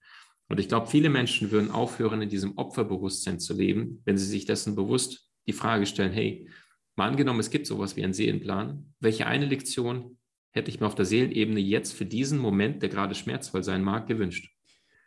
[0.48, 4.44] Und ich glaube, viele Menschen würden aufhören, in diesem Opferbewusstsein zu leben, wenn sie sich
[4.44, 6.48] dessen bewusst die Frage stellen, hey,
[6.96, 10.18] mal angenommen, es gibt sowas wie einen Seelenplan, welche eine Lektion
[10.50, 14.06] hätte ich mir auf der Seelenebene jetzt für diesen Moment, der gerade schmerzvoll sein mag,
[14.06, 14.54] gewünscht?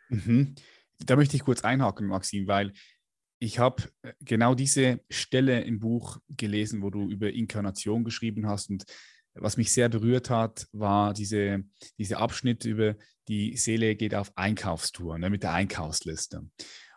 [0.08, 0.56] Mhm.
[0.98, 2.72] Da möchte ich kurz einhaken, Maxim, weil
[3.38, 8.70] ich habe äh, genau diese Stelle im Buch gelesen, wo du über Inkarnation geschrieben hast.
[8.70, 8.84] Und
[9.34, 11.64] was mich sehr berührt hat, war diese,
[11.98, 12.96] dieser Abschnitt über
[13.28, 16.48] die Seele geht auf Einkaufstour ne, mit der Einkaufsliste.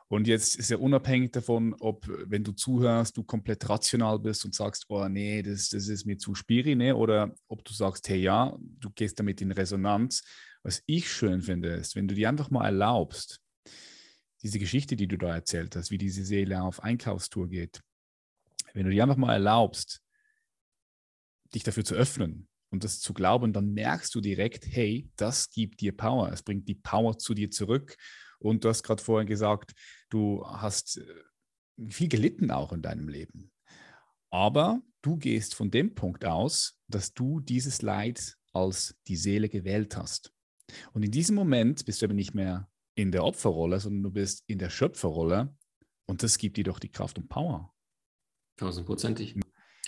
[0.08, 4.54] Und jetzt ist ja unabhängig davon, ob, wenn du zuhörst, du komplett rational bist und
[4.54, 6.96] sagst, oh nee, das, das ist mir zu spiri, ne?
[6.96, 10.24] oder ob du sagst, hey ja, du gehst damit in Resonanz.
[10.64, 13.41] Was ich schön finde, ist, wenn du dir einfach mal erlaubst,
[14.42, 17.82] diese Geschichte, die du da erzählt hast, wie diese Seele auf Einkaufstour geht,
[18.74, 20.02] wenn du dir einfach mal erlaubst,
[21.54, 25.82] dich dafür zu öffnen und das zu glauben, dann merkst du direkt, hey, das gibt
[25.82, 26.32] dir Power.
[26.32, 27.98] Es bringt die Power zu dir zurück.
[28.40, 29.74] Und du hast gerade vorhin gesagt,
[30.10, 33.52] du hast äh, viel gelitten auch in deinem Leben.
[34.30, 39.98] Aber du gehst von dem Punkt aus, dass du dieses Leid als die Seele gewählt
[39.98, 40.32] hast.
[40.94, 42.71] Und in diesem Moment bist du aber nicht mehr
[43.02, 45.54] in der Opferrolle, sondern du bist in der Schöpferrolle.
[46.06, 47.74] Und das gibt dir doch die Kraft und Power.
[48.58, 49.36] Tausendprozentig.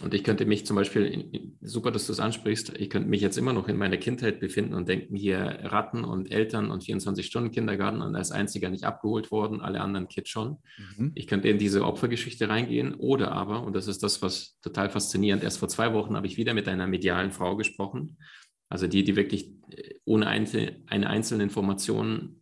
[0.02, 3.38] Und ich könnte mich zum Beispiel, super, dass du es ansprichst, ich könnte mich jetzt
[3.38, 8.15] immer noch in meiner Kindheit befinden und denken, hier Ratten und Eltern und 24-Stunden-Kindergarten und
[8.15, 10.58] als einziger nicht abgeholt worden, alle anderen Kids schon.
[10.97, 11.12] Mhm.
[11.13, 15.43] Ich könnte in diese Opfergeschichte reingehen oder aber, und das ist das, was total faszinierend,
[15.43, 18.17] erst vor zwei Wochen habe ich wieder mit einer medialen Frau gesprochen,
[18.69, 19.52] also die, die wirklich
[20.06, 22.41] ohne eine einzelne Information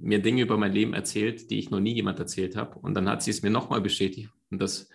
[0.00, 2.78] mir Dinge über mein Leben erzählt, die ich noch nie jemand erzählt habe.
[2.78, 4.30] Und dann hat sie es mir nochmal bestätigt.
[4.50, 4.88] Und das,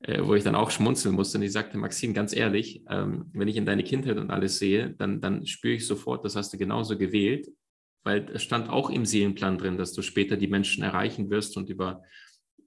[0.00, 1.38] äh, wo ich dann auch schmunzeln musste.
[1.38, 4.94] Und ich sagte, Maxim, ganz ehrlich, ähm, wenn ich in deine Kindheit und alles sehe,
[4.98, 7.48] dann, dann spüre ich sofort, das hast du genauso gewählt,
[8.04, 11.68] weil es stand auch im Seelenplan drin, dass du später die Menschen erreichen wirst und
[11.68, 12.02] über,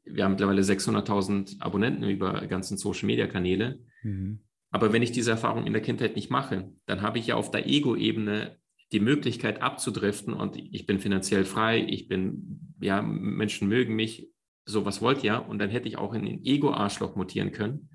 [0.05, 3.79] wir haben mittlerweile 600.000 Abonnenten über ganzen Social-Media-Kanäle.
[4.03, 4.39] Mhm.
[4.71, 7.51] Aber wenn ich diese Erfahrung in der Kindheit nicht mache, dann habe ich ja auf
[7.51, 8.57] der Ego-Ebene
[8.91, 14.29] die Möglichkeit abzudriften und ich bin finanziell frei, ich bin, ja, Menschen mögen mich,
[14.65, 17.89] sowas wollt ihr und dann hätte ich auch in den Ego-Arschloch mutieren können.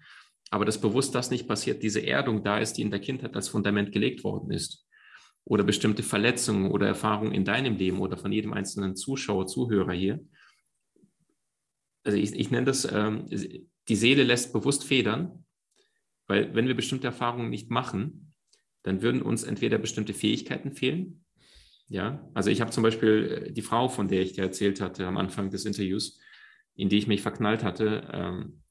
[0.51, 3.49] Aber das bewusst das nicht passiert, diese Erdung da ist, die in der Kindheit als
[3.49, 4.87] Fundament gelegt worden ist.
[5.45, 10.21] Oder bestimmte Verletzungen oder Erfahrungen in deinem Leben oder von jedem einzelnen Zuschauer, Zuhörer hier.
[12.05, 13.27] Also ich, ich nenne das, ähm,
[13.89, 15.45] die Seele lässt bewusst federn,
[16.27, 18.30] weil wenn wir bestimmte Erfahrungen nicht machen,
[18.83, 21.25] dann würden uns entweder bestimmte Fähigkeiten fehlen.
[21.89, 25.07] Ja, also ich habe zum Beispiel äh, die Frau, von der ich dir erzählt hatte
[25.07, 26.21] am Anfang des Interviews,
[26.77, 28.09] in die ich mich verknallt hatte.
[28.13, 28.63] Ähm,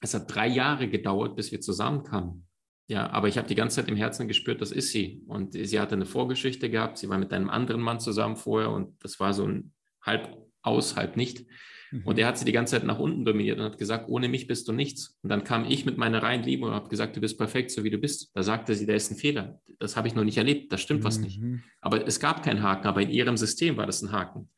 [0.00, 2.46] es hat drei Jahre gedauert, bis wir zusammenkamen.
[2.86, 5.22] Ja, aber ich habe die ganze Zeit im Herzen gespürt, das ist sie.
[5.26, 6.96] Und sie hatte eine Vorgeschichte gehabt.
[6.98, 10.96] Sie war mit einem anderen Mann zusammen vorher und das war so ein halb aus,
[10.96, 11.44] halb nicht.
[11.90, 12.02] Mhm.
[12.04, 14.46] Und er hat sie die ganze Zeit nach unten dominiert und hat gesagt, ohne mich
[14.46, 15.18] bist du nichts.
[15.22, 17.84] Und dann kam ich mit meiner reinen Liebe und habe gesagt, du bist perfekt, so
[17.84, 18.30] wie du bist.
[18.34, 19.60] Da sagte sie, da ist ein Fehler.
[19.78, 21.04] Das habe ich noch nicht erlebt, da stimmt mhm.
[21.04, 21.40] was nicht.
[21.40, 21.62] Mhm.
[21.80, 24.48] Aber es gab keinen Haken, aber in ihrem System war das ein Haken.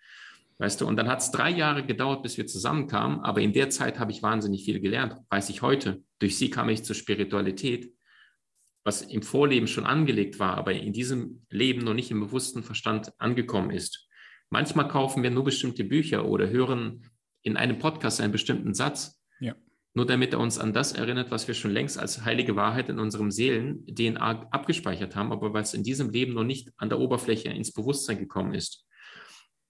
[0.58, 3.70] Weißt du, und dann hat es drei Jahre gedauert, bis wir zusammenkamen, aber in der
[3.70, 6.02] Zeit habe ich wahnsinnig viel gelernt, weiß ich heute.
[6.18, 7.94] Durch sie kam ich zur Spiritualität,
[8.84, 13.10] was im Vorleben schon angelegt war, aber in diesem Leben noch nicht im bewussten Verstand
[13.18, 14.06] angekommen ist.
[14.50, 17.08] Manchmal kaufen wir nur bestimmte Bücher oder hören
[17.42, 19.54] in einem Podcast einen bestimmten Satz, ja.
[19.94, 22.98] nur damit er uns an das erinnert, was wir schon längst als heilige Wahrheit in
[22.98, 27.72] unserem Seelen-DNA abgespeichert haben, aber es in diesem Leben noch nicht an der Oberfläche ins
[27.72, 28.86] Bewusstsein gekommen ist.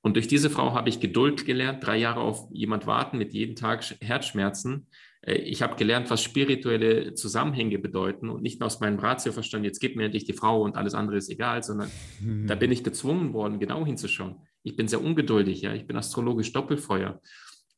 [0.02, 3.54] Und durch diese Frau habe ich Geduld gelernt, drei Jahre auf jemand warten mit jeden
[3.54, 4.86] Tag Herzschmerzen.
[5.22, 9.66] Äh, ich habe gelernt, was spirituelle Zusammenhänge bedeuten und nicht nur aus meinem Ratio verstanden,
[9.66, 12.46] jetzt gib mir endlich die Frau und alles andere ist egal, sondern mhm.
[12.46, 14.36] da bin ich gezwungen worden, genau hinzuschauen.
[14.62, 17.20] Ich bin sehr ungeduldig, ja, ich bin astrologisch Doppelfeuer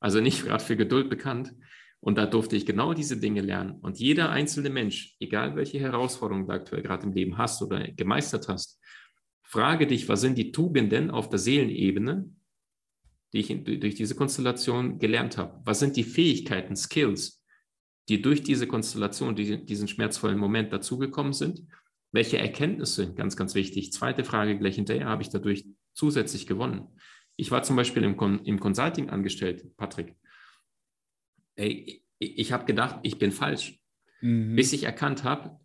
[0.02, 1.54] also nicht gerade für Geduld bekannt.
[2.00, 3.78] Und da durfte ich genau diese Dinge lernen.
[3.80, 8.48] Und jeder einzelne Mensch, egal welche Herausforderungen du aktuell gerade im Leben hast oder gemeistert
[8.48, 8.80] hast,
[9.44, 12.28] frage dich, was sind die Tugenden auf der Seelenebene,
[13.32, 15.60] die ich in, durch diese Konstellation gelernt habe?
[15.64, 17.40] Was sind die Fähigkeiten, Skills,
[18.08, 21.62] die durch diese Konstellation, die, diesen schmerzvollen Moment dazugekommen sind?
[22.10, 26.88] Welche Erkenntnisse, ganz, ganz wichtig, zweite Frage gleich hinterher, habe ich dadurch zusätzlich gewonnen?
[27.36, 30.14] Ich war zum Beispiel im, Con im Consulting angestellt, Patrick.
[31.56, 33.80] Ey, ich habe gedacht, ich bin falsch.
[34.20, 34.54] Mhm.
[34.54, 35.58] Bis ich erkannt habe,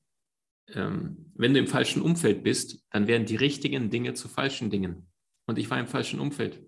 [0.74, 5.08] ähm, wenn du im falschen Umfeld bist, dann werden die richtigen Dinge zu falschen Dingen.
[5.46, 6.62] Und ich war im falschen Umfeld.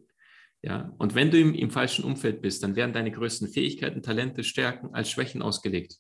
[0.61, 4.43] Ja, und wenn du im, im falschen Umfeld bist, dann werden deine größten Fähigkeiten, Talente,
[4.43, 5.95] Stärken als Schwächen ausgelegt.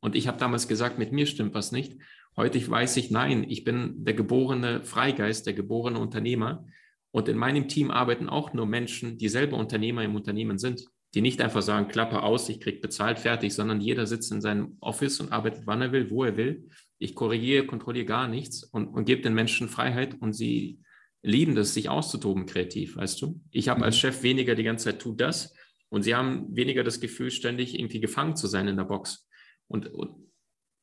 [0.00, 1.96] Und ich habe damals gesagt, mit mir stimmt was nicht.
[2.36, 6.66] Heute weiß ich, nein, ich bin der geborene Freigeist, der geborene Unternehmer.
[7.12, 11.20] Und in meinem Team arbeiten auch nur Menschen, die selber Unternehmer im Unternehmen sind, die
[11.20, 15.20] nicht einfach sagen, Klappe aus, ich kriege bezahlt, fertig, sondern jeder sitzt in seinem Office
[15.20, 16.68] und arbeitet, wann er will, wo er will.
[16.98, 20.80] Ich korrigiere, kontrolliere gar nichts und, und gebe den Menschen Freiheit und sie
[21.22, 23.40] lieben das, sich auszutoben kreativ, weißt du?
[23.50, 24.00] Ich habe als mhm.
[24.00, 25.54] Chef weniger die ganze Zeit, tu das,
[25.90, 29.28] Und sie haben weniger das Gefühl, ständig irgendwie gefangen zu sein in der Box.
[29.68, 30.14] Und, und,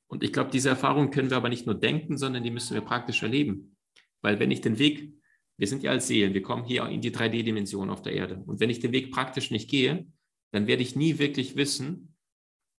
[0.07, 2.81] und ich glaube, diese Erfahrung können wir aber nicht nur denken, sondern die müssen wir
[2.81, 3.75] praktisch erleben.
[4.21, 5.18] Weil wenn ich den Weg,
[5.59, 8.41] wir sind ja als Seelen, wir kommen hier in die 3D-Dimension auf der Erde.
[8.45, 10.07] Und wenn ich den Weg praktisch nicht gehe,
[10.51, 12.15] dann werde ich nie wirklich wissen,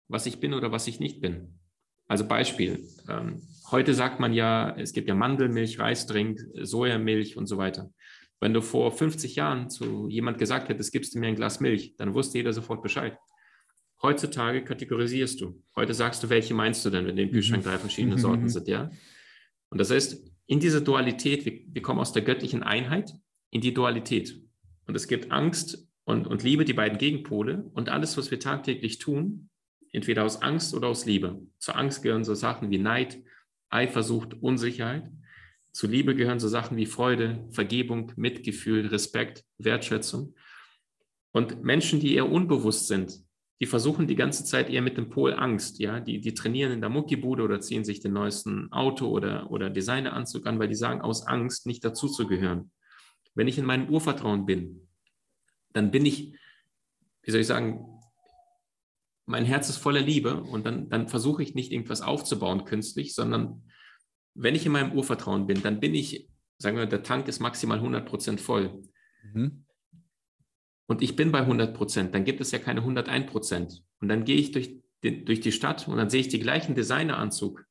[0.08, 1.60] was ich bin oder was ich nicht bin.
[2.08, 7.58] Also Beispiel, ähm, heute sagt man ja, es gibt ja Mandelmilch, Reisdrink, Sojamilch und so
[7.58, 7.92] weiter.
[8.40, 11.96] Wenn du vor 50 Jahren zu jemand gesagt hättest, gibst du mir ein Glas Milch,
[11.98, 13.18] dann wusste jeder sofort Bescheid.
[14.02, 15.62] Heutzutage kategorisierst du.
[15.76, 18.20] Heute sagst du, welche meinst du denn, wenn im Kühlschrank drei verschiedene mhm.
[18.20, 18.90] Sorten sind, ja?
[19.70, 23.14] Und das heißt, in dieser Dualität, wir, wir kommen aus der göttlichen Einheit
[23.52, 24.42] in die Dualität.
[24.88, 27.70] Und es gibt Angst und, und Liebe, die beiden Gegenpole.
[27.76, 29.52] Und alles, was wir tagtäglich tun,
[29.92, 31.40] entweder aus Angst oder aus Liebe.
[31.60, 33.22] Zur Angst gehören so Sachen wie Neid,
[33.70, 35.12] Eifersucht, Unsicherheit.
[35.72, 40.34] Zu Liebe gehören so Sachen wie Freude, Vergebung, Mitgefühl, Respekt, Wertschätzung.
[41.32, 43.24] Und Menschen, die eher unbewusst sind,
[43.60, 46.82] die versuchen die ganze Zeit eher mit dem Pol Angst, ja, die, die trainieren in
[46.82, 51.02] der Muckibude oder ziehen sich den neuesten Auto oder, oder Designeranzug an, weil die sagen,
[51.02, 52.72] aus Angst nicht dazuzugehören.
[53.36, 54.88] Wenn ich in meinem Urvertrauen bin,
[55.74, 56.36] dann bin ich,
[57.24, 57.86] wie soll ich sagen,
[59.26, 63.64] mein Herz ist voller Liebe und dann, dann versuche ich nicht irgendwas aufzubauen künstlich, sondern
[64.34, 67.78] wenn ich in meinem Urvertrauen bin, dann bin ich, sagen wir, der Tank ist maximal
[67.78, 68.82] 100 Prozent voll.
[69.34, 69.66] Mhm.
[70.90, 73.84] Und ich bin bei 100 Prozent, dann gibt es ja keine 101 Prozent.
[74.02, 76.74] Und dann gehe ich durch, den, durch die Stadt und dann sehe ich die gleichen
[76.74, 77.64] Designeranzug.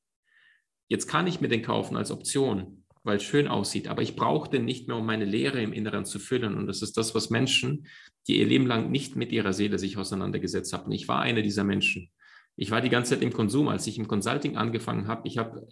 [0.86, 4.48] Jetzt kann ich mir den kaufen als Option, weil es schön aussieht, aber ich brauche
[4.48, 6.56] den nicht mehr, um meine Leere im Inneren zu füllen.
[6.56, 7.88] Und das ist das, was Menschen,
[8.28, 10.92] die ihr Leben lang nicht mit ihrer Seele sich auseinandergesetzt haben.
[10.92, 12.10] Ich war einer dieser Menschen.
[12.54, 13.66] Ich war die ganze Zeit im Konsum.
[13.66, 15.66] Als ich im Consulting angefangen habe, ich habe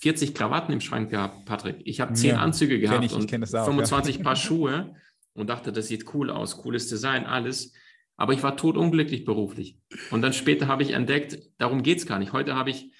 [0.00, 1.80] 40 Krawatten im Schrank gehabt, Patrick.
[1.84, 4.22] Ich habe 10 ja, Anzüge gehabt ich, und auch, 25 ja.
[4.22, 4.94] Paar Schuhe
[5.40, 7.72] und dachte, das sieht cool aus, cooles Design, alles.
[8.16, 9.78] Aber ich war totunglücklich beruflich.
[10.10, 12.32] Und dann später habe ich entdeckt, darum geht es gar nicht.
[12.32, 12.92] Heute habe ich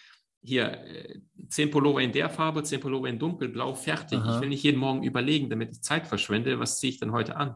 [0.43, 4.19] hier äh, zehn Pullover in der Farbe, zehn Pullover in dunkelblau, fertig.
[4.19, 4.37] Aha.
[4.37, 7.37] Ich will nicht jeden Morgen überlegen, damit ich Zeit verschwende, was ziehe ich denn heute
[7.37, 7.55] an?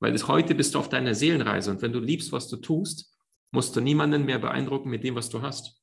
[0.00, 3.16] Weil das heute bist du auf deiner Seelenreise und wenn du liebst, was du tust,
[3.50, 5.82] musst du niemanden mehr beeindrucken mit dem, was du hast.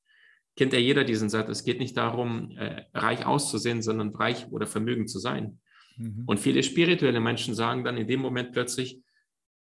[0.56, 4.68] Kennt ja jeder diesen Satz, es geht nicht darum, äh, reich auszusehen, sondern reich oder
[4.68, 5.60] vermögend zu sein.
[5.98, 6.24] Mhm.
[6.26, 9.02] Und viele spirituelle Menschen sagen dann in dem Moment plötzlich,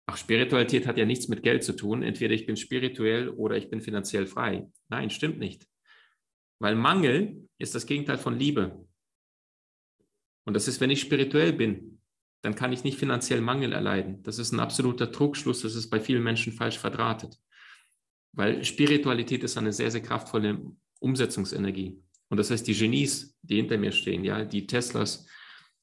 [0.06, 3.70] ach, Spiritualität hat ja nichts mit Geld zu tun, entweder ich bin spirituell oder ich
[3.70, 4.68] bin finanziell frei.
[4.88, 5.66] Nein, stimmt nicht.
[6.58, 8.84] Weil Mangel ist das Gegenteil von Liebe.
[10.44, 12.00] Und das ist, wenn ich spirituell bin,
[12.42, 14.22] dann kann ich nicht finanziell Mangel erleiden.
[14.22, 17.38] Das ist ein absoluter Trugschluss, das ist bei vielen Menschen falsch verdrahtet.
[18.32, 20.64] Weil Spiritualität ist eine sehr, sehr kraftvolle
[21.00, 22.00] Umsetzungsenergie.
[22.28, 25.26] Und das heißt, die Genies, die hinter mir stehen, ja, die Teslas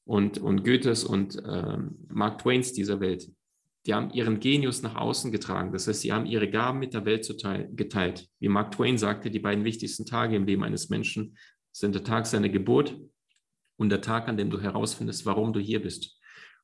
[0.06, 3.28] und, und Goethes und äh, Mark Twains dieser Welt,
[3.86, 5.72] die haben ihren Genius nach außen getragen.
[5.72, 7.28] Das heißt, sie haben ihre Gaben mit der Welt
[7.76, 8.28] geteilt.
[8.40, 11.36] Wie Mark Twain sagte, die beiden wichtigsten Tage im Leben eines Menschen
[11.72, 12.98] sind der Tag seiner Geburt
[13.76, 16.18] und der Tag, an dem du herausfindest, warum du hier bist.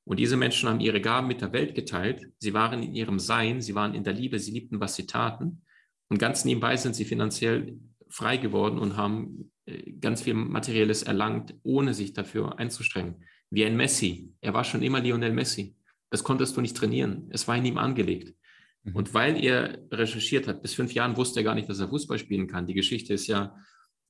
[0.04, 2.26] Und diese Menschen haben ihre Gaben mit der Welt geteilt.
[2.38, 5.62] Sie waren in ihrem Sein, sie waren in der Liebe, sie liebten, was sie taten.
[6.08, 7.78] Und ganz nebenbei sind sie finanziell
[8.08, 13.24] frei geworden und haben äh, ganz viel Materielles erlangt, ohne sich dafür einzustrengen.
[13.52, 14.32] Wie ein Messi.
[14.40, 15.76] Er war schon immer Lionel Messi.
[16.08, 17.28] Das konntest du nicht trainieren.
[17.30, 18.34] Es war in ihm angelegt.
[18.82, 18.96] Mhm.
[18.96, 22.18] Und weil er recherchiert hat, bis fünf Jahren wusste er gar nicht, dass er Fußball
[22.18, 22.66] spielen kann.
[22.66, 23.54] Die Geschichte ist ja,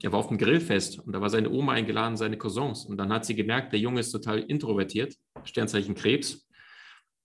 [0.01, 2.85] er war auf dem Grillfest und da war seine Oma eingeladen, seine Cousins.
[2.85, 6.49] Und dann hat sie gemerkt, der Junge ist total introvertiert, Sternzeichen Krebs,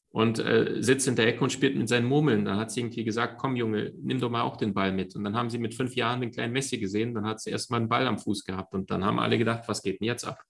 [0.09, 2.45] und äh, sitzt in der Ecke und spielt mit seinen Murmeln.
[2.45, 5.15] Dann hat sie irgendwie gesagt, komm Junge, nimm doch mal auch den Ball mit.
[5.15, 7.81] Und dann haben sie mit fünf Jahren den kleinen Messi gesehen, dann hat sie erstmal
[7.81, 8.73] einen Ball am Fuß gehabt.
[8.73, 10.41] Und dann haben alle gedacht, was geht denn jetzt ab?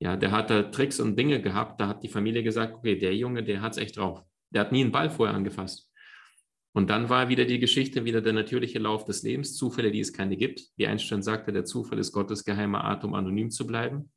[0.00, 1.80] Ja, der hat da Tricks und Dinge gehabt.
[1.80, 4.24] Da hat die Familie gesagt, okay, der Junge, der hat es echt drauf.
[4.50, 5.90] Der hat nie einen Ball vorher angefasst.
[6.72, 10.12] Und dann war wieder die Geschichte, wieder der natürliche Lauf des Lebens, Zufälle, die es
[10.12, 10.62] keine gibt.
[10.76, 14.10] Wie Einstein sagte, der Zufall ist Gottes geheimer Art, um anonym zu bleiben.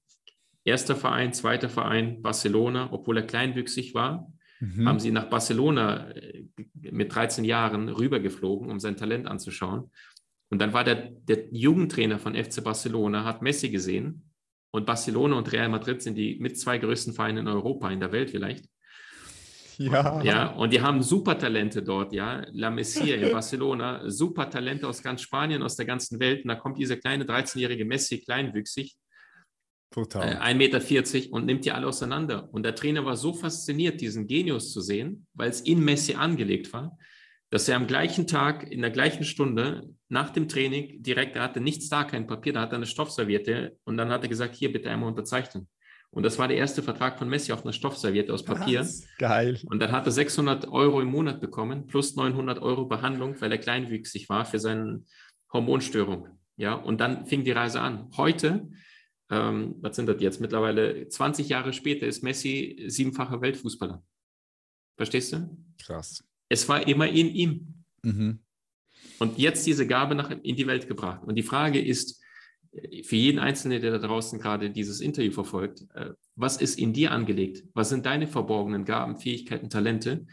[0.64, 4.88] Erster Verein, zweiter Verein, Barcelona, obwohl er kleinwüchsig war, mhm.
[4.88, 9.92] haben sie nach Barcelona äh, mit 13 Jahren rübergeflogen, um sein Talent anzuschauen.
[10.50, 14.30] Und dann war der, der Jugendtrainer von FC Barcelona, hat Messi gesehen
[14.74, 18.12] und Barcelona und Real Madrid sind die mit zwei größten Vereine in Europa, in der
[18.12, 18.66] Welt vielleicht.
[19.78, 20.22] Ja.
[20.24, 22.44] Ja, und die haben super Talente dort, ja.
[22.52, 26.44] La Messia in Barcelona, super Talente aus ganz Spanien, aus der ganzen Welt.
[26.44, 28.98] Und da kommt dieser kleine 13-jährige Messi, kleinwüchsig,
[29.92, 30.28] Total.
[30.28, 32.50] Äh, 1,40 Meter und nimmt die alle auseinander.
[32.52, 36.74] Und der Trainer war so fasziniert, diesen Genius zu sehen, weil es in Messi angelegt
[36.74, 36.98] war,
[37.54, 41.62] dass er am gleichen Tag, in der gleichen Stunde, nach dem Training direkt, er hatte
[41.62, 44.74] nichts da, kein Papier, da hat er eine Stoffserviette und dann hat er gesagt, hier
[44.74, 45.68] bitte einmal unterzeichnen.
[46.10, 48.80] Und das war der erste Vertrag von Messi auf einer Stoffserviette aus Papier.
[48.80, 49.60] Krass, geil.
[49.68, 53.60] Und dann hat er 600 Euro im Monat bekommen, plus 900 Euro Behandlung, weil er
[53.60, 55.04] kleinwüchsig war für seine
[55.52, 56.30] Hormonstörung.
[56.56, 58.10] Ja, und dann fing die Reise an.
[58.18, 58.68] Heute,
[59.30, 60.42] ähm, was sind das jetzt?
[60.42, 64.04] Mittlerweile 20 Jahre später ist Messi siebenfacher Weltfußballer.
[64.98, 65.56] Verstehst du?
[65.86, 66.24] Krass.
[66.54, 67.74] Es war immer in ihm.
[68.04, 68.40] Mhm.
[69.18, 71.24] Und jetzt diese Gabe nach, in die Welt gebracht.
[71.26, 72.22] Und die Frage ist,
[73.04, 77.12] für jeden Einzelnen, der da draußen gerade dieses Interview verfolgt, äh, was ist in dir
[77.12, 77.64] angelegt?
[77.74, 80.28] Was sind deine verborgenen Gaben, Fähigkeiten, Talente?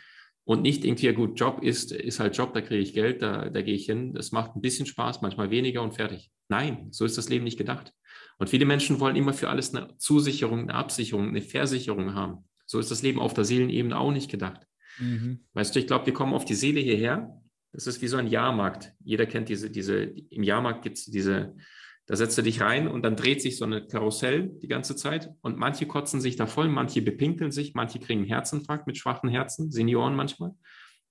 [0.44, 3.48] Und nicht irgendwie, ja gut, Job ist, ist halt Job, da kriege ich Geld, da,
[3.48, 6.30] da gehe ich hin, das macht ein bisschen Spaß, manchmal weniger und fertig.
[6.48, 7.94] Nein, so ist das Leben nicht gedacht.
[8.36, 12.44] Und viele Menschen wollen immer für alles eine Zusicherung, eine Absicherung, eine Versicherung haben.
[12.66, 14.66] So ist das Leben auf der Seelenebene auch nicht gedacht.
[15.00, 15.40] Mhm.
[15.54, 17.40] Weißt du, ich glaube, wir kommen auf die Seele hierher.
[17.72, 18.92] Das ist wie so ein Jahrmarkt.
[19.02, 21.56] Jeder kennt diese, diese, im Jahrmarkt gibt es diese,
[22.06, 25.30] da setzt du dich rein und dann dreht sich so eine Karussell die ganze Zeit
[25.42, 29.28] und manche kotzen sich da voll, manche bepinkeln sich, manche kriegen einen Herzinfarkt mit schwachen
[29.30, 30.52] Herzen, Senioren manchmal.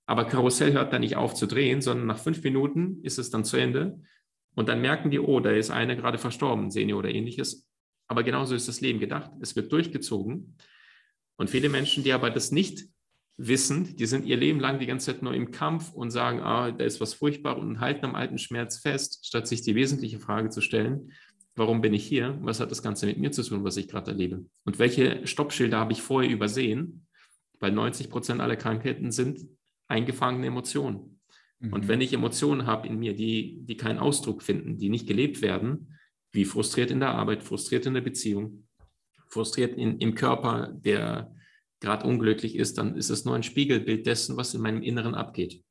[0.04, 3.44] Aber Karussell hört da nicht auf zu drehen, sondern nach fünf Minuten ist es dann
[3.44, 4.00] zu Ende
[4.54, 7.66] und dann merken die, oh, da ist einer gerade verstorben, Senior oder ähnliches.
[8.08, 9.30] Aber genauso ist das Leben gedacht.
[9.40, 10.56] Es wird durchgezogen.
[11.36, 12.88] Und viele Menschen, die aber das nicht
[13.46, 16.70] wissen, die sind ihr Leben lang die ganze Zeit nur im Kampf und sagen, ah,
[16.70, 20.50] da ist was furchtbar und halten am alten Schmerz fest, statt sich die wesentliche Frage
[20.50, 21.12] zu stellen,
[21.56, 22.38] warum bin ich hier?
[22.42, 24.44] Was hat das Ganze mit mir zu tun, was ich gerade erlebe?
[24.64, 27.06] Und welche Stoppschilder habe ich vorher übersehen?
[27.60, 29.40] Weil 90 Prozent aller Krankheiten sind
[29.88, 31.20] eingefangene Emotionen.
[31.60, 31.72] Mhm.
[31.72, 35.40] Und wenn ich Emotionen habe in mir, die, die keinen Ausdruck finden, die nicht gelebt
[35.40, 35.96] werden,
[36.32, 38.66] wie frustriert in der Arbeit, frustriert in der Beziehung,
[39.28, 41.34] frustriert in, im Körper, der
[41.80, 45.64] gerade unglücklich ist, dann ist es nur ein Spiegelbild dessen, was in meinem Inneren abgeht.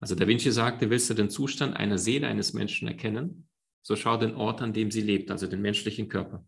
[0.00, 3.48] Also Da Vinci sagte, willst du den Zustand einer Seele eines Menschen erkennen,
[3.82, 6.46] so schau den Ort, an dem sie lebt, also den menschlichen Körper.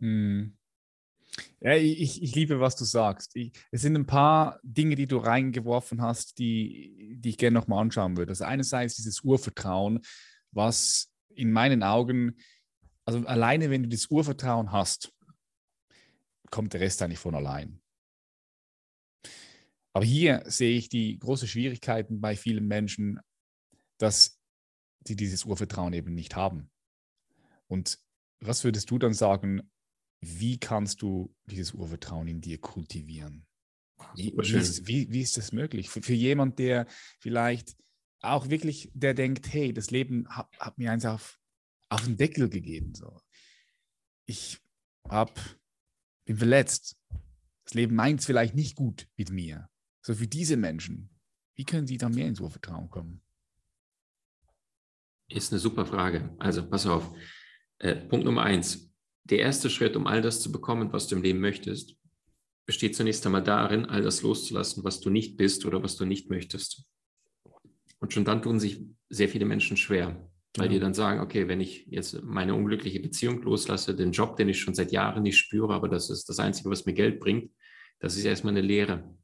[0.00, 0.56] Hm.
[1.60, 3.34] Ja, ich, ich liebe, was du sagst.
[3.36, 7.80] Ich, es sind ein paar Dinge, die du reingeworfen hast, die, die ich gerne nochmal
[7.80, 8.30] anschauen würde.
[8.30, 10.00] Also einerseits dieses Urvertrauen,
[10.52, 12.36] was in meinen Augen,
[13.04, 15.12] also alleine wenn du das Urvertrauen hast,
[16.50, 17.80] kommt der Rest eigentlich von allein.
[19.92, 23.18] Aber hier sehe ich die großen Schwierigkeiten bei vielen Menschen,
[23.98, 24.38] dass
[25.00, 26.70] die dieses Urvertrauen eben nicht haben.
[27.66, 27.98] Und
[28.40, 29.70] was würdest du dann sagen,
[30.20, 33.46] wie kannst du dieses Urvertrauen in dir kultivieren?
[34.14, 35.88] Wie, wie, ist, wie, wie ist, das möglich?
[35.88, 36.86] Für, für jemand, der
[37.18, 37.76] vielleicht
[38.20, 41.38] auch wirklich, der denkt, hey, das Leben hat, hat mir eins auf,
[41.88, 42.94] auf den Deckel gegeben.
[42.94, 43.20] So.
[44.26, 44.58] Ich
[45.08, 45.32] habe
[46.26, 46.96] bin verletzt.
[47.64, 49.68] Das Leben meint es vielleicht nicht gut mit mir.
[50.02, 51.10] So für diese Menschen,
[51.54, 53.22] wie können sie da mehr ins Urvertrauen kommen?
[55.28, 56.36] Ist eine super Frage.
[56.38, 57.12] Also pass auf.
[57.78, 58.92] Äh, Punkt Nummer eins.
[59.24, 61.96] Der erste Schritt, um all das zu bekommen, was du im Leben möchtest,
[62.64, 66.30] besteht zunächst einmal darin, all das loszulassen, was du nicht bist oder was du nicht
[66.30, 66.84] möchtest.
[67.98, 70.30] Und schon dann tun sich sehr viele Menschen schwer.
[70.56, 70.72] Weil ja.
[70.72, 74.60] die dann sagen, okay, wenn ich jetzt meine unglückliche Beziehung loslasse, den Job, den ich
[74.60, 77.50] schon seit Jahren nicht spüre, aber das ist das Einzige, was mir Geld bringt,
[77.98, 79.16] das ist erstmal eine Lehre.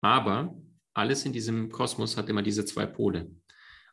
[0.00, 0.56] Aber
[0.94, 3.30] alles in diesem Kosmos hat immer diese zwei Pole.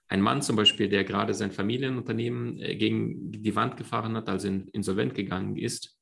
[0.08, 4.48] Ein Mann zum Beispiel, der gerade sein Familienunternehmen äh, gegen die Wand gefahren hat, also
[4.48, 5.96] insolvent gegangen ist,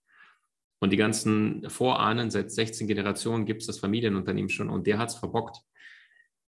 [0.84, 5.12] und die ganzen Vorahnen, seit 16 Generationen gibt es das Familienunternehmen schon und der hat
[5.12, 5.62] es verbockt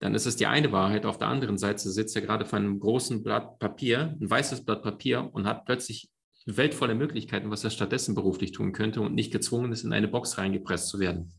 [0.02, 1.06] dann ist es die eine Wahrheit.
[1.06, 4.82] Auf der anderen Seite sitzt er gerade vor einem großen Blatt Papier, ein weißes Blatt
[4.82, 6.10] Papier und hat plötzlich
[6.48, 9.94] eine Welt voller Möglichkeiten, was er stattdessen beruflich tun könnte und nicht gezwungen ist, in
[9.94, 11.32] eine Box reingepresst zu werden.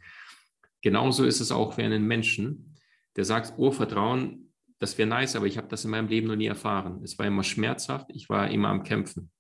[0.81, 2.77] Genauso ist es auch für einen Menschen,
[3.17, 6.47] der sagt, Urvertrauen, das wäre nice, aber ich habe das in meinem Leben noch nie
[6.47, 7.01] erfahren.
[7.03, 9.33] Es war immer schmerzhaft, ich war immer am Kämpfen.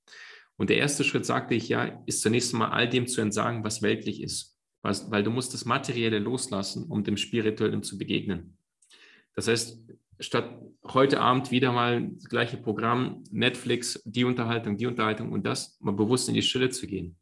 [0.56, 3.82] Und der erste Schritt, sagte ich ja, ist zunächst mal all dem zu entsagen, was
[3.82, 4.56] weltlich ist.
[4.82, 8.58] Weil du musst das Materielle loslassen, um dem Spirituellen zu begegnen.
[9.34, 9.80] Das heißt,
[10.20, 15.78] statt heute Abend wieder mal das gleiche Programm, Netflix, die Unterhaltung, die Unterhaltung und das,
[15.80, 17.16] mal bewusst in die Stille zu gehen.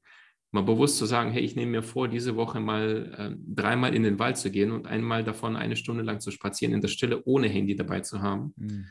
[0.53, 4.03] Mal bewusst zu sagen, hey, ich nehme mir vor, diese Woche mal äh, dreimal in
[4.03, 7.23] den Wald zu gehen und einmal davon eine Stunde lang zu spazieren in der Stille,
[7.25, 8.53] ohne Handy dabei zu haben.
[8.57, 8.87] Mhm.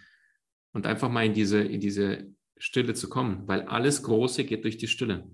[0.71, 2.27] Und einfach mal in diese, in diese
[2.57, 5.29] Stille zu kommen, weil alles Große geht durch die Stille.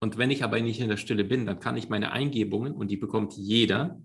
[0.00, 2.90] Und wenn ich aber nicht in der Stille bin, dann kann ich meine Eingebungen, und
[2.90, 4.00] die bekommt jeder,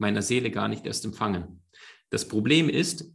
[0.00, 1.62] meiner Seele gar nicht erst empfangen.
[2.10, 3.12] Das Problem ist,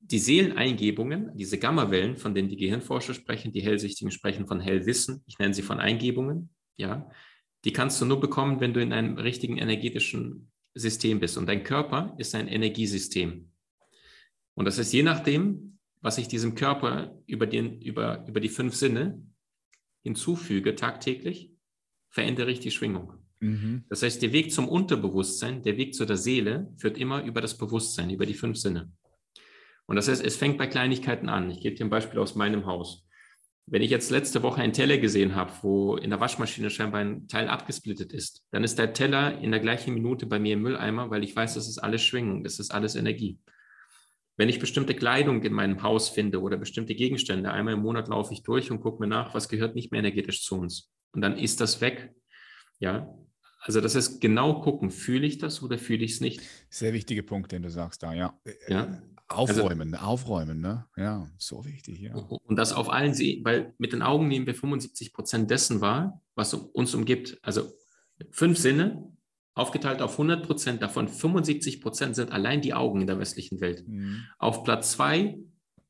[0.00, 5.38] die Seeleneingebungen, diese Gammawellen, von denen die Gehirnforscher sprechen, die Hellsichtigen sprechen von Hellwissen, ich
[5.38, 7.10] nenne sie von Eingebungen, ja,
[7.64, 11.36] die kannst du nur bekommen, wenn du in einem richtigen energetischen System bist.
[11.36, 13.50] Und dein Körper ist ein Energiesystem.
[14.54, 18.74] Und das ist je nachdem, was ich diesem Körper über, den, über, über die fünf
[18.74, 19.22] Sinne
[20.02, 21.52] hinzufüge tagtäglich,
[22.08, 23.12] verändere ich die Schwingung.
[23.40, 23.84] Mhm.
[23.88, 27.56] Das heißt, der Weg zum Unterbewusstsein, der Weg zu der Seele, führt immer über das
[27.56, 28.90] Bewusstsein, über die fünf Sinne.
[29.86, 31.50] Und das heißt, es fängt bei Kleinigkeiten an.
[31.50, 33.06] Ich gebe dir ein Beispiel aus meinem Haus.
[33.70, 37.28] Wenn ich jetzt letzte Woche einen Teller gesehen habe, wo in der Waschmaschine scheinbar ein
[37.28, 41.10] Teil abgesplittet ist, dann ist der Teller in der gleichen Minute bei mir im Mülleimer,
[41.10, 43.38] weil ich weiß, das ist alles Schwingung, das ist alles Energie.
[44.38, 48.32] Wenn ich bestimmte Kleidung in meinem Haus finde oder bestimmte Gegenstände, einmal im Monat laufe
[48.32, 50.90] ich durch und gucke mir nach, was gehört nicht mehr energetisch zu uns.
[51.12, 52.14] Und dann ist das weg.
[52.78, 53.12] Ja,
[53.60, 56.40] also das ist genau gucken, fühle ich das oder fühle ich es nicht?
[56.70, 58.38] Sehr wichtiger Punkt, den du sagst da, ja.
[58.68, 59.02] ja?
[59.28, 60.86] Aufräumen, also, aufräumen, ne?
[60.96, 62.14] Ja, so wichtig, ja.
[62.14, 63.12] Und das auf allen,
[63.44, 67.38] weil mit den Augen nehmen wir 75 Prozent dessen wahr, was uns umgibt.
[67.42, 67.70] Also
[68.30, 69.12] fünf Sinne,
[69.54, 73.86] aufgeteilt auf 100 Prozent, davon 75 Prozent sind allein die Augen in der westlichen Welt.
[73.86, 74.24] Mhm.
[74.38, 75.38] Auf Platz zwei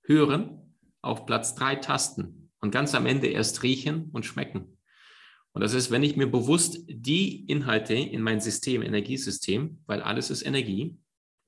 [0.02, 4.77] hören, auf Platz drei tasten und ganz am Ende erst riechen und schmecken.
[5.52, 10.30] Und das ist, wenn ich mir bewusst die Inhalte in mein System, Energiesystem, weil alles
[10.30, 10.98] ist Energie,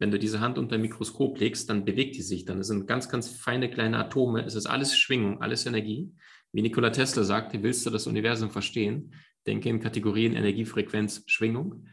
[0.01, 2.47] wenn du diese Hand unter Mikroskop legst, dann bewegt die sich.
[2.47, 4.43] Dann sind ganz, ganz feine kleine Atome.
[4.45, 6.11] Es ist alles Schwingung, alles Energie.
[6.53, 9.15] Wie Nikola Tesla sagte, willst du das Universum verstehen?
[9.47, 11.87] Denke in Kategorien Energie, Frequenz, Schwingung.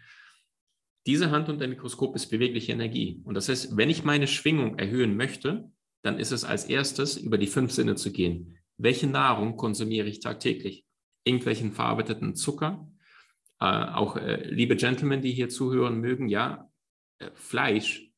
[1.05, 3.21] Diese Hand unter Mikroskop ist bewegliche Energie.
[3.25, 5.69] Und das heißt, wenn ich meine Schwingung erhöhen möchte,
[6.01, 8.57] dann ist es als erstes, über die fünf Sinne zu gehen.
[8.77, 10.86] Welche Nahrung konsumiere ich tagtäglich?
[11.27, 12.89] Irgendwelchen verarbeiteten Zucker?
[13.59, 16.69] Äh, auch äh, liebe Gentlemen, die hier zuhören mögen, ja,
[17.19, 18.11] äh, Fleisch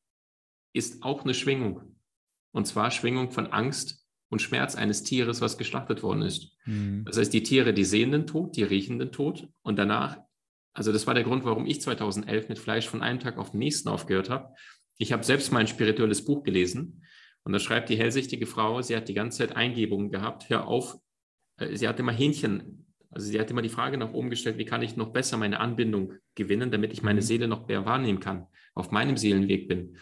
[0.72, 1.96] ist auch eine Schwingung.
[2.52, 6.56] Und zwar Schwingung von Angst und Schmerz eines Tieres, was geschlachtet worden ist.
[6.64, 7.04] Mhm.
[7.04, 10.18] Das heißt, die Tiere, die sehen den Tod, die riechen den Tod und danach,
[10.72, 13.58] also das war der Grund, warum ich 2011 mit Fleisch von einem Tag auf den
[13.58, 14.54] nächsten aufgehört habe.
[14.98, 17.04] Ich habe selbst mein spirituelles Buch gelesen
[17.42, 20.96] und da schreibt die hellsichtige Frau, sie hat die ganze Zeit Eingebungen gehabt, hör auf,
[21.56, 24.64] äh, sie hat immer Hähnchen also sie hat immer die Frage nach oben gestellt, wie
[24.64, 27.24] kann ich noch besser meine Anbindung gewinnen, damit ich meine mhm.
[27.24, 29.96] Seele noch mehr wahrnehmen kann, auf meinem Seelenweg bin.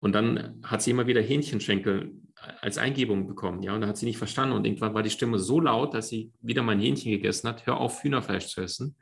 [0.00, 2.12] Und dann hat sie immer wieder Hähnchenschenkel
[2.60, 5.38] als Eingebung bekommen, ja, und dann hat sie nicht verstanden und irgendwann war die Stimme
[5.38, 8.96] so laut, dass sie wieder mein Hähnchen gegessen hat, hör auf, Hühnerfleisch zu essen.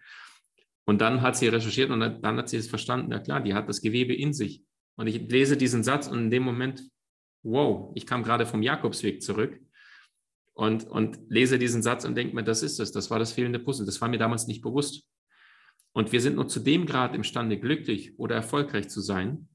[0.85, 3.55] Und dann hat sie recherchiert und dann, dann hat sie es verstanden, na klar, die
[3.55, 4.63] hat das Gewebe in sich.
[4.97, 6.83] Und ich lese diesen Satz und in dem Moment,
[7.43, 9.59] wow, ich kam gerade vom Jakobsweg zurück
[10.55, 13.59] und, und lese diesen Satz und denke mir, das ist es, das war das fehlende
[13.59, 15.05] Puzzle, das war mir damals nicht bewusst.
[15.93, 19.49] Und wir sind nur zu dem Grad imstande, glücklich oder erfolgreich zu sein,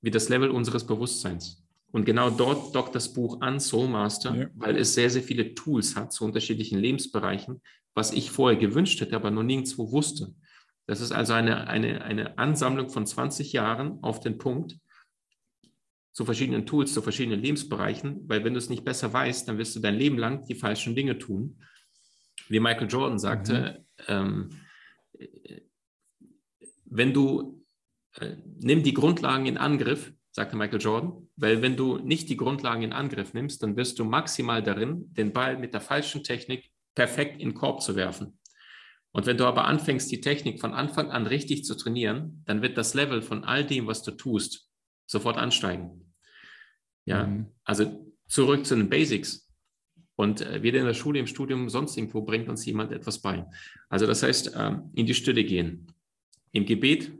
[0.00, 1.64] wie das Level unseres Bewusstseins.
[1.92, 4.46] Und genau dort dockt das Buch an, Soul Master, ja.
[4.54, 7.62] weil es sehr, sehr viele Tools hat zu unterschiedlichen Lebensbereichen,
[7.94, 10.34] was ich vorher gewünscht hätte, aber noch nirgendwo wusste.
[10.86, 14.76] Das ist also eine, eine, eine Ansammlung von 20 Jahren auf den Punkt,
[16.14, 19.74] zu verschiedenen Tools, zu verschiedenen Lebensbereichen, weil wenn du es nicht besser weißt, dann wirst
[19.74, 21.60] du dein Leben lang die falschen Dinge tun.
[22.48, 24.04] Wie Michael Jordan sagte, mhm.
[24.08, 24.50] ähm,
[26.84, 27.64] wenn du,
[28.20, 32.82] äh, nimm die Grundlagen in Angriff, sagte Michael Jordan, weil wenn du nicht die Grundlagen
[32.82, 37.40] in Angriff nimmst, dann wirst du maximal darin, den Ball mit der falschen Technik perfekt
[37.40, 38.38] in den Korb zu werfen.
[39.10, 42.78] Und wenn du aber anfängst, die Technik von Anfang an richtig zu trainieren, dann wird
[42.78, 44.68] das Level von all dem, was du tust,
[45.06, 46.03] sofort ansteigen.
[47.04, 47.46] Ja, mhm.
[47.64, 49.50] also zurück zu den Basics.
[50.16, 53.46] Und äh, weder in der Schule, im Studium, sonst irgendwo bringt uns jemand etwas bei.
[53.88, 55.88] Also das heißt, ähm, in die Stille gehen.
[56.52, 57.12] Im Gebet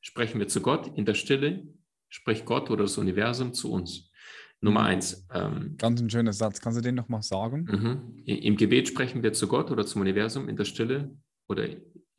[0.00, 1.66] sprechen wir zu Gott, in der Stille
[2.08, 4.10] spricht Gott oder das Universum zu uns.
[4.60, 4.86] Nummer mhm.
[4.86, 5.26] eins.
[5.32, 6.60] Ähm, Ganz ein schöner Satz.
[6.60, 7.64] Kannst du den nochmal sagen?
[7.64, 8.22] Mhm.
[8.24, 11.16] Im Gebet sprechen wir zu Gott oder zum Universum, in der Stille
[11.48, 11.66] oder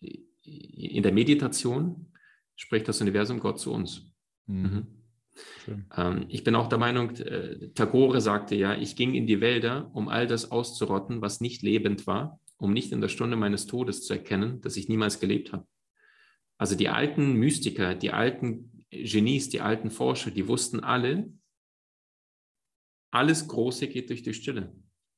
[0.02, 2.12] in der Meditation
[2.56, 4.12] spricht das Universum Gott zu uns.
[4.48, 4.88] Mhm.
[5.96, 9.90] Ähm, ich bin auch der Meinung, äh, Tagore sagte ja, ich ging in die Wälder,
[9.94, 14.06] um all das auszurotten, was nicht lebend war, um nicht in der Stunde meines Todes
[14.06, 15.66] zu erkennen, dass ich niemals gelebt habe.
[16.58, 21.32] Also die alten Mystiker, die alten Genies, die alten Forscher, die wussten alle,
[23.12, 24.76] alles Große geht durch die Stille.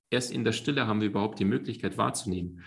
[0.09, 2.63] Erst in der Stille haben wir überhaupt die Möglichkeit wahrzunehmen.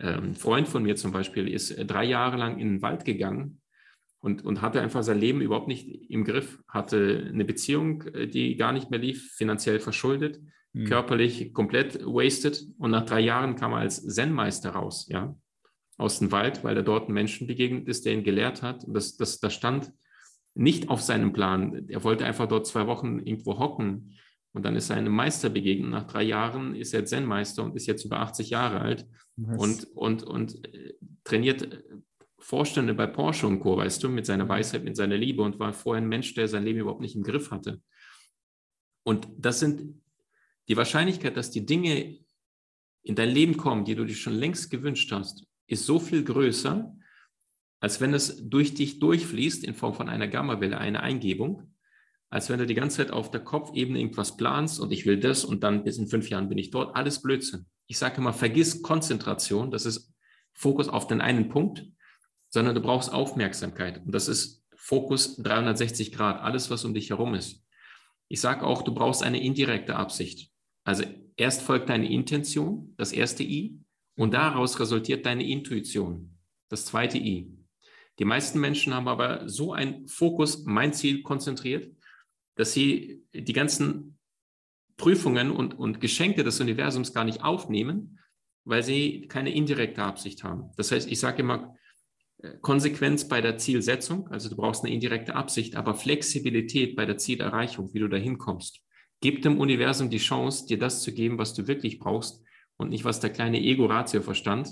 [0.00, 3.60] Ähm, ein Freund von mir zum Beispiel ist drei Jahre lang in den Wald gegangen,
[4.20, 8.56] und, und hatte einfach sein Leben überhaupt nicht im Griff, hatte eine Beziehung, äh, die
[8.56, 10.40] gar nicht mehr lief, finanziell verschuldet,
[10.72, 10.84] mhm.
[10.86, 15.36] körperlich komplett wasted und nach drei Jahren kam er als Zen-Meister raus, ja,
[15.96, 18.84] aus dem Wald, weil er dort einen Menschen begegnet ist, der ihn gelehrt hat.
[18.84, 19.92] Und das, das, das stand
[20.54, 21.88] nicht auf seinem Plan.
[21.88, 24.14] Er wollte einfach dort zwei Wochen irgendwo hocken
[24.52, 25.90] und dann ist er einem Meister begegnet.
[25.90, 29.06] Nach drei Jahren ist er Zen-Meister und ist jetzt über 80 Jahre alt
[29.36, 30.94] und, und, und äh,
[31.24, 31.84] trainiert
[32.38, 35.72] Vorstände bei Porsche und Co., weißt du, mit seiner Weisheit, mit seiner Liebe und war
[35.72, 37.80] vorher ein Mensch, der sein Leben überhaupt nicht im Griff hatte.
[39.02, 40.00] Und das sind
[40.68, 42.18] die Wahrscheinlichkeit, dass die Dinge
[43.02, 46.94] in dein Leben kommen, die du dir schon längst gewünscht hast, ist so viel größer,
[47.80, 51.74] als wenn es durch dich durchfließt in Form von einer Gammawelle, einer Eingebung,
[52.30, 55.44] als wenn du die ganze Zeit auf der Kopfebene irgendwas planst und ich will das
[55.44, 56.94] und dann bis in fünf Jahren bin ich dort.
[56.94, 57.66] Alles Blödsinn.
[57.86, 60.12] Ich sage immer, vergiss Konzentration, das ist
[60.52, 61.86] Fokus auf den einen Punkt,
[62.50, 64.04] sondern du brauchst Aufmerksamkeit.
[64.04, 67.64] Und das ist Fokus 360 Grad, alles, was um dich herum ist.
[68.28, 70.50] Ich sage auch, du brauchst eine indirekte Absicht.
[70.84, 71.04] Also
[71.36, 73.78] erst folgt deine Intention, das erste I,
[74.16, 76.38] und daraus resultiert deine Intuition,
[76.68, 77.54] das zweite I.
[78.18, 81.94] Die meisten Menschen haben aber so einen Fokus, mein Ziel konzentriert,
[82.56, 84.18] dass sie die ganzen
[84.96, 88.18] Prüfungen und, und Geschenke des Universums gar nicht aufnehmen,
[88.64, 90.72] weil sie keine indirekte Absicht haben.
[90.76, 91.76] Das heißt, ich sage immer,
[92.60, 97.92] Konsequenz bei der Zielsetzung, also du brauchst eine indirekte Absicht, aber Flexibilität bei der Zielerreichung,
[97.92, 98.80] wie du dahin kommst.
[99.20, 102.44] Gib dem Universum die Chance, dir das zu geben, was du wirklich brauchst
[102.76, 104.68] und nicht, was der kleine Ego-Ratio-Verstand,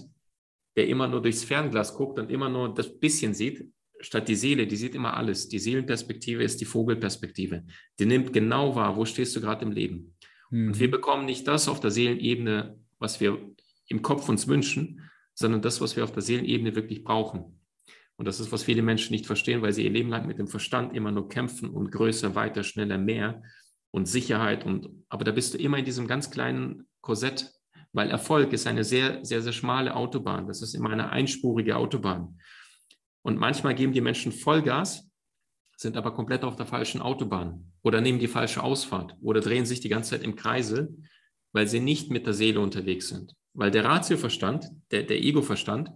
[0.77, 4.69] der immer nur durchs Fernglas guckt und immer nur das bisschen sieht, statt die Seele,
[4.69, 5.49] die sieht immer alles.
[5.49, 7.65] Die Seelenperspektive ist die Vogelperspektive.
[7.99, 10.15] Die nimmt genau wahr, wo stehst du gerade im Leben.
[10.51, 10.69] Mhm.
[10.69, 13.39] Und wir bekommen nicht das auf der Seelenebene, was wir
[13.89, 15.01] im Kopf uns wünschen,
[15.37, 17.61] sondern das, was wir auf der Seelenebene wirklich brauchen.
[18.17, 20.49] Und das ist, was viele Menschen nicht verstehen, weil sie ihr Leben lang mit dem
[20.49, 23.43] Verstand immer nur kämpfen und größer, weiter, schneller, mehr
[23.91, 24.65] und Sicherheit.
[24.65, 27.53] Und, aber da bist du immer in diesem ganz kleinen Korsett,
[27.93, 30.47] weil Erfolg ist eine sehr, sehr, sehr schmale Autobahn.
[30.47, 32.39] Das ist immer eine einspurige Autobahn.
[33.23, 35.11] Und manchmal geben die Menschen Vollgas,
[35.77, 39.81] sind aber komplett auf der falschen Autobahn oder nehmen die falsche Ausfahrt oder drehen sich
[39.81, 40.97] die ganze Zeit im Kreisel,
[41.53, 43.35] weil sie nicht mit der Seele unterwegs sind.
[43.57, 45.91] Weil der Ratioverstand, der, der Ego-Verstand,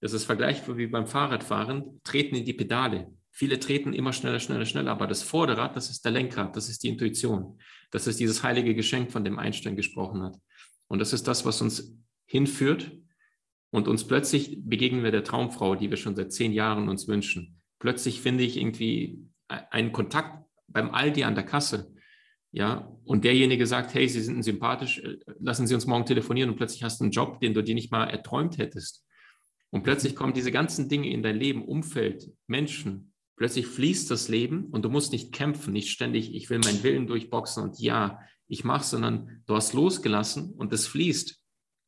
[0.00, 3.10] das ist vergleichbar wie beim Fahrradfahren, treten in die Pedale.
[3.30, 6.82] Viele treten immer schneller, schneller, schneller, aber das Vorderrad, das ist der Lenkrad, das ist
[6.82, 7.58] die Intuition.
[7.90, 10.36] Das ist dieses heilige Geschenk, von dem Einstein gesprochen hat.
[10.88, 11.96] Und das ist das, was uns
[12.26, 12.92] hinführt
[13.70, 17.60] und uns plötzlich begegnen wir der Traumfrau, die wir schon seit zehn Jahren uns wünschen.
[17.78, 21.94] Plötzlich finde ich irgendwie einen Kontakt beim Aldi an der Kasse.
[22.56, 26.56] Ja, und derjenige sagt, hey, Sie sind sympathisch, äh, lassen Sie uns morgen telefonieren und
[26.56, 29.04] plötzlich hast du einen Job, den du dir nicht mal erträumt hättest.
[29.68, 33.12] Und plötzlich kommen diese ganzen Dinge in dein Leben, Umfeld, Menschen.
[33.36, 37.06] Plötzlich fließt das Leben und du musst nicht kämpfen, nicht ständig, ich will meinen Willen
[37.06, 41.38] durchboxen und ja, ich mache, sondern du hast losgelassen und es fließt.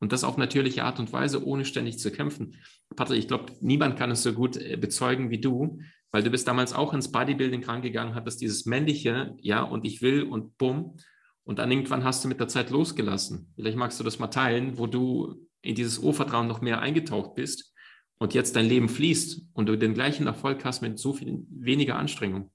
[0.01, 2.57] Und das auf natürliche Art und Weise, ohne ständig zu kämpfen.
[2.95, 5.79] Patrick, ich glaube, niemand kann es so gut äh, bezeugen wie du,
[6.11, 10.23] weil du bist damals auch ins Bodybuilding reingegangen, hattest dieses männliche, ja, und ich will
[10.23, 10.97] und bumm.
[11.43, 13.51] Und dann irgendwann hast du mit der Zeit losgelassen.
[13.55, 17.73] Vielleicht magst du das mal teilen, wo du in dieses Urvertrauen noch mehr eingetaucht bist
[18.17, 21.97] und jetzt dein Leben fließt und du den gleichen Erfolg hast mit so viel weniger
[21.97, 22.51] Anstrengung.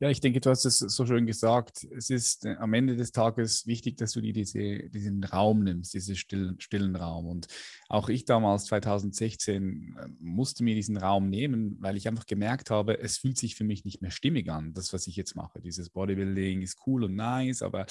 [0.00, 1.84] Ja, ich denke, du hast es so schön gesagt.
[1.90, 5.92] Es ist äh, am Ende des Tages wichtig, dass du dir diese, diesen Raum nimmst,
[5.92, 7.26] diesen stillen, stillen Raum.
[7.26, 7.48] Und
[7.88, 13.00] auch ich damals, 2016, äh, musste mir diesen Raum nehmen, weil ich einfach gemerkt habe,
[13.00, 15.60] es fühlt sich für mich nicht mehr stimmig an, das, was ich jetzt mache.
[15.60, 17.86] Dieses Bodybuilding ist cool und nice, aber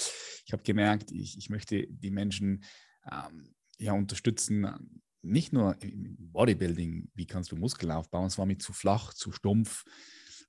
[0.46, 2.64] ich habe gemerkt, ich, ich möchte die Menschen
[3.12, 8.60] ähm, ja, unterstützen, nicht nur im Bodybuilding, wie kannst du Muskeln aufbauen, es war mir
[8.60, 9.84] zu flach, zu stumpf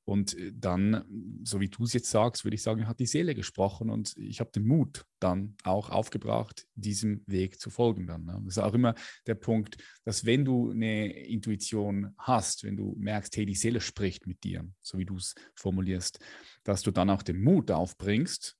[0.09, 1.04] und äh, dann,
[1.44, 4.40] so wie du es jetzt sagst, würde ich sagen, hat die Seele gesprochen und ich
[4.40, 8.06] habe den Mut dann auch aufgebracht, diesem Weg zu folgen.
[8.06, 8.40] Dann, ne?
[8.44, 8.94] Das ist auch immer
[9.26, 14.26] der Punkt, dass wenn du eine Intuition hast, wenn du merkst, hey, die Seele spricht
[14.26, 16.18] mit dir, so wie du es formulierst,
[16.64, 18.56] dass du dann auch den Mut aufbringst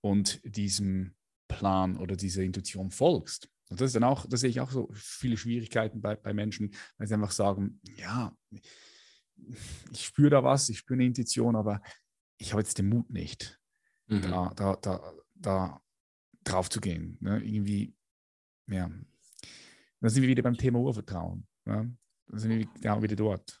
[0.00, 1.14] und diesem
[1.46, 3.50] Plan oder dieser Intuition folgst.
[3.68, 6.72] Und das ist dann auch, da sehe ich auch so viele Schwierigkeiten bei, bei Menschen,
[6.96, 8.34] weil sie einfach sagen, ja,
[9.92, 11.80] ich spüre da was, ich spüre eine Intuition, aber
[12.38, 13.60] ich habe jetzt den Mut nicht,
[14.06, 14.22] mhm.
[14.22, 15.82] da, da, da, da
[16.44, 17.18] drauf zu gehen.
[17.20, 17.42] Ne?
[17.44, 17.94] Irgendwie,
[18.68, 18.90] ja.
[20.00, 21.46] Da sind wir wieder beim Thema Urvertrauen.
[21.64, 21.96] Ne?
[22.28, 23.60] Da sind wir genau wieder dort.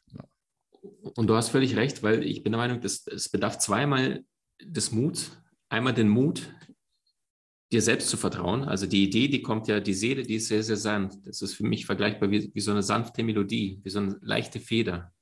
[1.16, 4.24] Und du hast völlig recht, weil ich bin der Meinung, dass es bedarf zweimal
[4.62, 5.36] des Muts.
[5.68, 6.54] Einmal den Mut,
[7.72, 8.62] dir selbst zu vertrauen.
[8.62, 11.26] Also die Idee, die kommt ja, die Seele, die ist sehr, sehr sanft.
[11.26, 14.60] Das ist für mich vergleichbar wie, wie so eine sanfte Melodie, wie so eine leichte
[14.60, 15.12] Feder.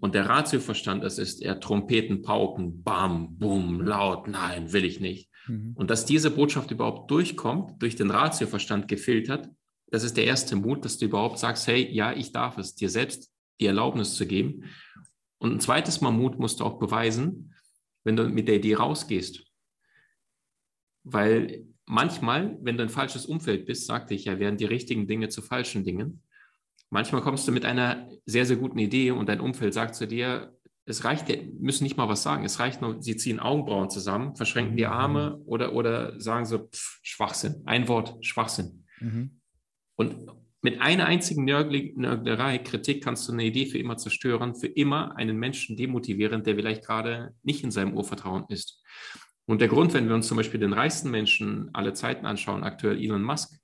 [0.00, 5.30] Und der Ratioverstand, das ist eher Trompeten, Pauken, Bam, Bum, laut, nein, will ich nicht.
[5.46, 5.72] Mhm.
[5.74, 9.48] Und dass diese Botschaft überhaupt durchkommt, durch den Ratioverstand gefiltert,
[9.92, 12.88] das ist der erste Mut, dass du überhaupt sagst, hey, ja, ich darf es, dir
[12.88, 13.30] selbst
[13.60, 14.64] die Erlaubnis zu geben.
[15.38, 17.54] Und ein zweites Mal Mut musst du auch beweisen,
[18.02, 19.44] wenn du mit der Idee rausgehst.
[21.04, 25.28] Weil manchmal, wenn du ein falsches Umfeld bist, sagte ich ja, werden die richtigen Dinge
[25.28, 26.21] zu falschen Dingen.
[26.92, 30.54] Manchmal kommst du mit einer sehr, sehr guten Idee und dein Umfeld sagt zu dir,
[30.84, 34.36] es reicht, dir, müssen nicht mal was sagen, es reicht nur, sie ziehen Augenbrauen zusammen,
[34.36, 38.84] verschränken die Arme oder, oder sagen so, pff, Schwachsinn, ein Wort, Schwachsinn.
[39.00, 39.40] Mhm.
[39.96, 40.26] Und
[40.60, 45.38] mit einer einzigen Nörglerei, Kritik, kannst du eine Idee für immer zerstören, für immer einen
[45.38, 48.82] Menschen demotivieren, der vielleicht gerade nicht in seinem Urvertrauen ist.
[49.46, 53.02] Und der Grund, wenn wir uns zum Beispiel den reichsten Menschen aller Zeiten anschauen, aktuell
[53.02, 53.61] Elon Musk,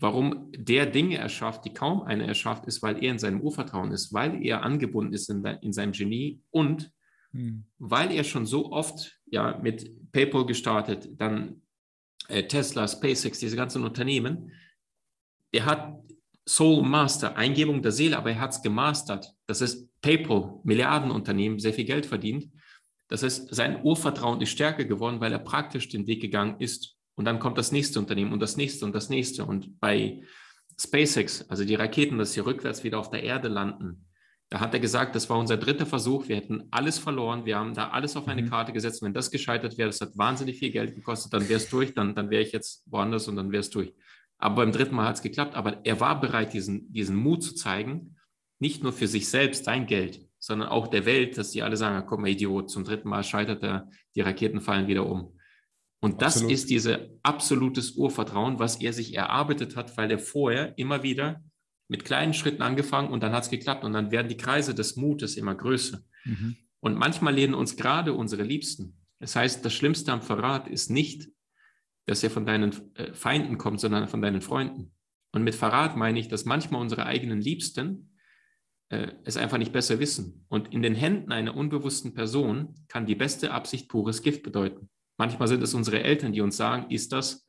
[0.00, 4.12] warum der Dinge erschafft, die kaum einer erschafft, ist, weil er in seinem Urvertrauen ist,
[4.12, 6.90] weil er angebunden ist in, in seinem Genie und
[7.32, 7.64] hm.
[7.78, 11.62] weil er schon so oft ja mit PayPal gestartet, dann
[12.28, 14.52] äh, Tesla, SpaceX, diese ganzen Unternehmen,
[15.52, 15.94] er hat
[16.48, 19.34] Soul Master, Eingebung der Seele, aber er hat es gemastert.
[19.46, 22.50] Das ist PayPal, Milliardenunternehmen, sehr viel Geld verdient.
[23.08, 26.96] Das heißt, sein Urvertrauen ist stärker geworden, weil er praktisch den Weg gegangen ist.
[27.20, 29.44] Und dann kommt das nächste Unternehmen und das nächste und das nächste.
[29.44, 30.22] Und bei
[30.80, 34.06] SpaceX, also die Raketen, dass sie rückwärts wieder auf der Erde landen,
[34.48, 37.74] da hat er gesagt, das war unser dritter Versuch, wir hätten alles verloren, wir haben
[37.74, 38.48] da alles auf eine mhm.
[38.48, 39.02] Karte gesetzt.
[39.02, 42.14] Wenn das gescheitert wäre, das hat wahnsinnig viel Geld gekostet, dann wäre es durch, dann,
[42.14, 43.92] dann wäre ich jetzt woanders und dann wäre es durch.
[44.38, 45.56] Aber beim dritten Mal hat es geklappt.
[45.56, 48.16] Aber er war bereit, diesen, diesen Mut zu zeigen,
[48.58, 52.06] nicht nur für sich selbst, sein Geld, sondern auch der Welt, dass die alle sagen,
[52.06, 55.36] komm mal Idiot, zum dritten Mal scheitert er, die Raketen fallen wieder um.
[56.00, 56.52] Und das Absolut.
[56.52, 61.42] ist dieses absolutes Urvertrauen, was er sich erarbeitet hat, weil er vorher immer wieder
[61.88, 64.96] mit kleinen Schritten angefangen und dann hat es geklappt und dann werden die Kreise des
[64.96, 66.00] Mutes immer größer.
[66.24, 66.56] Mhm.
[66.80, 68.96] Und manchmal lehnen uns gerade unsere Liebsten.
[69.18, 71.28] Das heißt, das Schlimmste am Verrat ist nicht,
[72.06, 74.92] dass er von deinen äh, Feinden kommt, sondern von deinen Freunden.
[75.32, 78.16] Und mit Verrat meine ich, dass manchmal unsere eigenen Liebsten
[78.88, 80.46] äh, es einfach nicht besser wissen.
[80.48, 84.88] Und in den Händen einer unbewussten Person kann die beste Absicht pures Gift bedeuten.
[85.20, 87.46] Manchmal sind es unsere Eltern, die uns sagen, ist das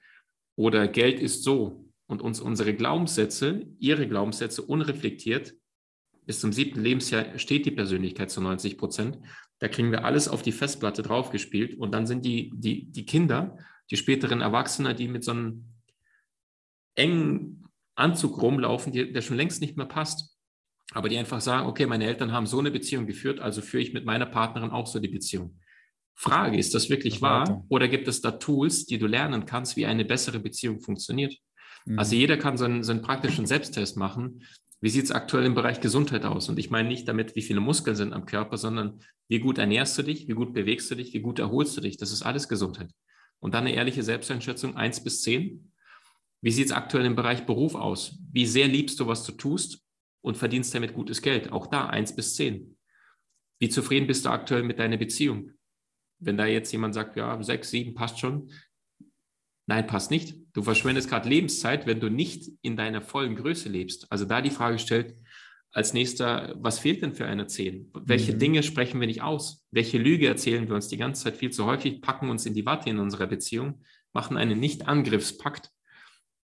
[0.58, 1.86] oder Geld ist so.
[2.06, 5.54] Und uns unsere Glaubenssätze, ihre Glaubenssätze unreflektiert,
[6.26, 9.20] bis zum siebten Lebensjahr steht die Persönlichkeit zu 90 Prozent.
[9.60, 13.58] Da kriegen wir alles auf die Festplatte draufgespielt und dann sind die, die, die Kinder,
[13.90, 15.64] die späteren Erwachsenen, die mit so einem
[16.96, 20.38] engen Anzug rumlaufen, die, der schon längst nicht mehr passt.
[20.92, 23.94] Aber die einfach sagen, okay, meine Eltern haben so eine Beziehung geführt, also führe ich
[23.94, 25.58] mit meiner Partnerin auch so die Beziehung.
[26.22, 27.66] Frage, ist das wirklich das wahr?
[27.68, 31.36] Oder gibt es da Tools, die du lernen kannst, wie eine bessere Beziehung funktioniert?
[31.86, 31.98] Mhm.
[31.98, 34.44] Also jeder kann so einen, so einen praktischen Selbsttest machen.
[34.82, 36.48] Wie sieht es aktuell im Bereich Gesundheit aus?
[36.48, 39.00] Und ich meine nicht damit, wie viele Muskeln sind am Körper, sondern
[39.30, 41.98] wie gut ernährst du dich, wie gut bewegst du dich, wie gut erholst du dich.
[41.98, 42.92] Das ist alles Gesundheit.
[43.40, 45.72] Und dann eine ehrliche Selbsteinschätzung, 1 bis 10.
[46.42, 48.20] Wie sieht es aktuell im Bereich Beruf aus?
[48.32, 49.82] Wie sehr liebst du, was du tust
[50.22, 51.52] und verdienst damit gutes Geld?
[51.52, 52.78] Auch da 1 bis 10.
[53.58, 55.52] Wie zufrieden bist du aktuell mit deiner Beziehung?
[56.22, 58.50] Wenn da jetzt jemand sagt, ja, 6, 7 passt schon.
[59.68, 60.38] Nein, passt nicht.
[60.54, 64.12] Du verschwendest gerade Lebenszeit, wenn du nicht in deiner vollen Größe lebst.
[64.12, 65.16] Also da die Frage stellt,
[65.72, 67.92] als nächster, was fehlt denn für eine 10?
[67.94, 68.40] Welche mhm.
[68.40, 69.66] Dinge sprechen wir nicht aus?
[69.72, 72.66] Welche Lüge erzählen wir uns die ganze Zeit viel zu häufig, packen uns in die
[72.66, 75.72] Watte in unserer Beziehung, machen einen Nicht-Angriffspakt,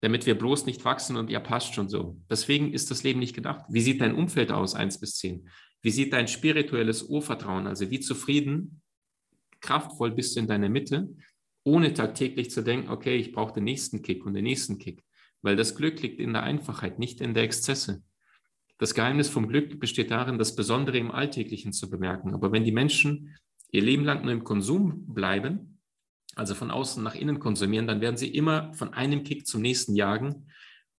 [0.00, 2.20] damit wir bloß nicht wachsen und ja, passt schon so.
[2.28, 3.64] Deswegen ist das Leben nicht gedacht.
[3.68, 5.48] Wie sieht dein Umfeld aus, 1 bis 10?
[5.82, 8.81] Wie sieht dein spirituelles Urvertrauen, also wie zufrieden,
[9.62, 11.08] kraftvoll bist du in deiner Mitte,
[11.64, 15.02] ohne tagtäglich zu denken, okay, ich brauche den nächsten Kick und den nächsten Kick.
[15.40, 18.02] Weil das Glück liegt in der Einfachheit, nicht in der Exzesse.
[18.78, 22.34] Das Geheimnis vom Glück besteht darin, das Besondere im Alltäglichen zu bemerken.
[22.34, 23.36] Aber wenn die Menschen
[23.70, 25.80] ihr Leben lang nur im Konsum bleiben,
[26.34, 29.94] also von außen nach innen konsumieren, dann werden sie immer von einem Kick zum nächsten
[29.94, 30.46] jagen.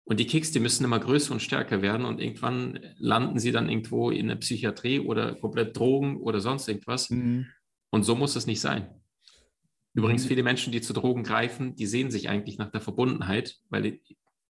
[0.05, 3.69] Und die Kicks, die müssen immer größer und stärker werden und irgendwann landen sie dann
[3.69, 7.09] irgendwo in der Psychiatrie oder komplett Drogen oder sonst irgendwas.
[7.09, 7.47] Mhm.
[7.93, 8.89] Und so muss es nicht sein.
[9.93, 10.27] Übrigens, mhm.
[10.29, 13.99] viele Menschen, die zu Drogen greifen, die sehen sich eigentlich nach der Verbundenheit, weil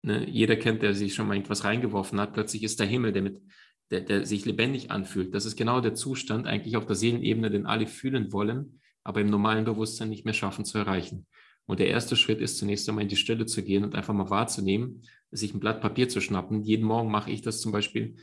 [0.03, 0.29] Ne?
[0.29, 2.33] Jeder kennt, der sich schon mal irgendwas reingeworfen hat.
[2.33, 3.41] Plötzlich ist der Himmel, der, mit,
[3.89, 5.33] der, der sich lebendig anfühlt.
[5.33, 9.29] Das ist genau der Zustand eigentlich auf der Seelenebene, den alle fühlen wollen, aber im
[9.29, 11.25] normalen Bewusstsein nicht mehr schaffen zu erreichen.
[11.65, 14.29] Und der erste Schritt ist zunächst einmal in die Stille zu gehen und einfach mal
[14.29, 16.61] wahrzunehmen, sich ein Blatt Papier zu schnappen.
[16.61, 18.15] Jeden Morgen mache ich das zum Beispiel.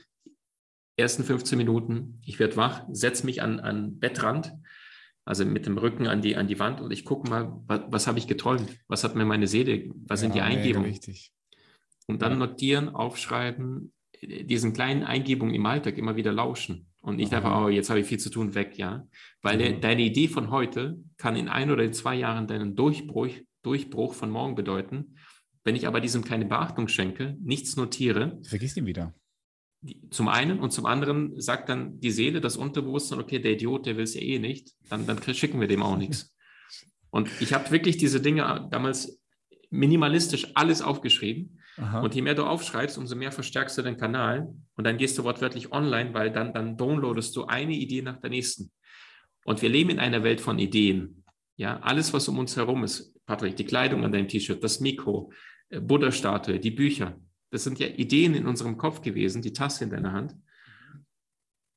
[0.97, 4.53] Ersten 15 Minuten, ich werde wach, setze mich an, an Bettrand,
[5.31, 8.07] also mit dem Rücken an die, an die Wand und ich gucke mal, was, was
[8.09, 8.77] habe ich geträumt?
[8.89, 10.91] Was hat mir meine Seele, was ja, sind die Eingebungen?
[10.91, 11.33] Richtig.
[12.09, 16.89] Und dann notieren, aufschreiben, diesen kleinen Eingebungen im Alltag immer wieder lauschen.
[17.01, 19.07] Und nicht einfach, oh, jetzt habe ich viel zu tun, weg, ja.
[19.41, 19.61] Weil mhm.
[19.61, 23.31] de, deine Idee von heute kann in ein oder in zwei Jahren deinen Durchbruch,
[23.63, 25.15] Durchbruch von morgen bedeuten.
[25.63, 28.41] Wenn ich aber diesem keine Beachtung schenke, nichts notiere.
[28.43, 29.15] Vergiss ihn wieder.
[30.11, 33.97] Zum einen und zum anderen sagt dann die Seele, das Unterbewusstsein, okay, der Idiot, der
[33.97, 36.35] will es ja eh nicht, dann, dann schicken wir dem auch nichts.
[37.11, 39.21] Und ich habe wirklich diese Dinge damals
[39.71, 42.01] minimalistisch alles aufgeschrieben Aha.
[42.01, 45.25] Und je mehr du aufschreibst, umso mehr verstärkst du den Kanal und dann gehst du
[45.25, 48.71] wortwörtlich online, weil dann, dann downloadest du eine Idee nach der nächsten.
[49.45, 51.25] Und wir leben in einer Welt von Ideen.
[51.57, 55.33] Ja, alles, was um uns herum ist, Patrick, die Kleidung an deinem T-Shirt, das Mikro,
[55.69, 57.19] äh, Buddha-Statue, die Bücher.
[57.51, 60.37] Das sind ja Ideen in unserem Kopf gewesen, die Tasse in deiner Hand.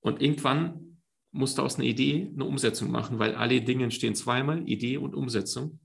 [0.01, 0.99] Und irgendwann
[1.31, 5.15] musst du aus einer Idee eine Umsetzung machen, weil alle Dinge stehen zweimal, Idee und
[5.15, 5.79] Umsetzung.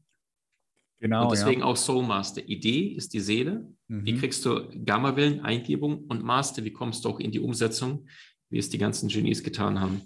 [1.00, 1.24] Genau.
[1.24, 1.66] Und deswegen ja.
[1.66, 2.46] auch Soul Master.
[2.46, 3.72] Idee ist die Seele.
[3.86, 4.04] Mhm.
[4.04, 6.64] Wie kriegst du Gamma-Wellen, Eingebung und Master?
[6.64, 8.06] Wie kommst du auch in die Umsetzung,
[8.50, 10.02] wie es die ganzen Genies getan haben?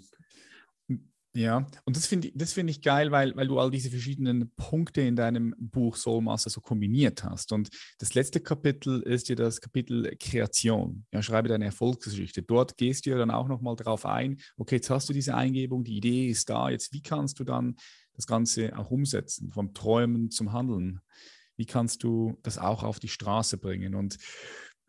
[1.35, 5.01] Ja, und das finde das find ich geil, weil, weil du all diese verschiedenen Punkte
[5.01, 7.51] in deinem Buch Soul Master so kombiniert hast.
[7.51, 11.07] Und das letzte Kapitel ist ja das Kapitel Kreation.
[11.11, 12.43] Ja, schreibe deine Erfolgsgeschichte.
[12.43, 15.83] Dort gehst du ja dann auch nochmal darauf ein, okay, jetzt hast du diese Eingebung,
[15.83, 17.77] die Idee ist da, jetzt wie kannst du dann
[18.13, 20.99] das Ganze auch umsetzen, vom Träumen zum Handeln?
[21.55, 23.95] Wie kannst du das auch auf die Straße bringen?
[23.95, 24.17] Und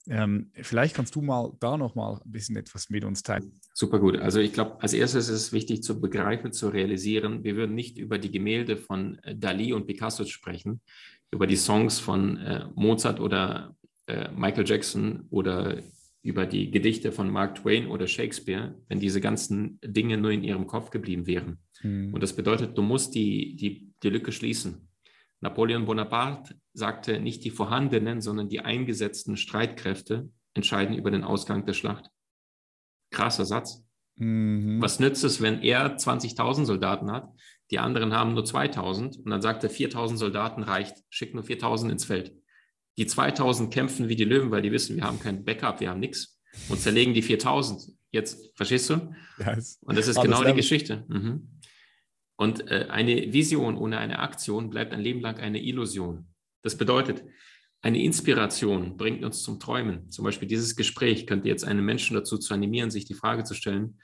[0.08, 3.52] ähm, vielleicht kannst du mal da noch mal ein bisschen etwas mit uns teilen.
[3.72, 4.16] Super gut.
[4.18, 7.98] Also ich glaube, als erstes ist es wichtig zu begreifen, zu realisieren, wir würden nicht
[7.98, 10.80] über die Gemälde von äh, Dali und Picasso sprechen,
[11.30, 13.74] über die Songs von äh, Mozart oder
[14.06, 15.82] äh, Michael Jackson oder
[16.22, 20.66] über die Gedichte von Mark Twain oder Shakespeare, wenn diese ganzen Dinge nur in ihrem
[20.66, 21.58] Kopf geblieben wären.
[21.80, 22.14] Hm.
[22.14, 24.88] Und das bedeutet, du musst die, die, die Lücke schließen.
[25.44, 31.74] Napoleon Bonaparte sagte, nicht die vorhandenen, sondern die eingesetzten Streitkräfte entscheiden über den Ausgang der
[31.74, 32.08] Schlacht.
[33.10, 33.84] Krasser Satz.
[34.16, 34.80] Mhm.
[34.80, 37.28] Was nützt es, wenn er 20.000 Soldaten hat,
[37.70, 41.90] die anderen haben nur 2.000 und dann sagt er, 4.000 Soldaten reicht, schickt nur 4.000
[41.90, 42.34] ins Feld.
[42.96, 46.00] Die 2.000 kämpfen wie die Löwen, weil die wissen, wir haben kein Backup, wir haben
[46.00, 46.40] nichts
[46.70, 47.92] und zerlegen die 4.000.
[48.12, 49.12] Jetzt, verstehst du?
[49.38, 49.78] Yes.
[49.82, 51.04] Und das ist genau die Geschichte.
[51.08, 51.53] Mhm.
[52.36, 56.26] Und äh, eine Vision ohne eine Aktion bleibt ein Leben lang eine Illusion.
[56.62, 57.24] Das bedeutet,
[57.82, 60.10] eine Inspiration bringt uns zum Träumen.
[60.10, 63.54] Zum Beispiel dieses Gespräch könnte jetzt einen Menschen dazu zu animieren, sich die Frage zu
[63.54, 64.00] stellen,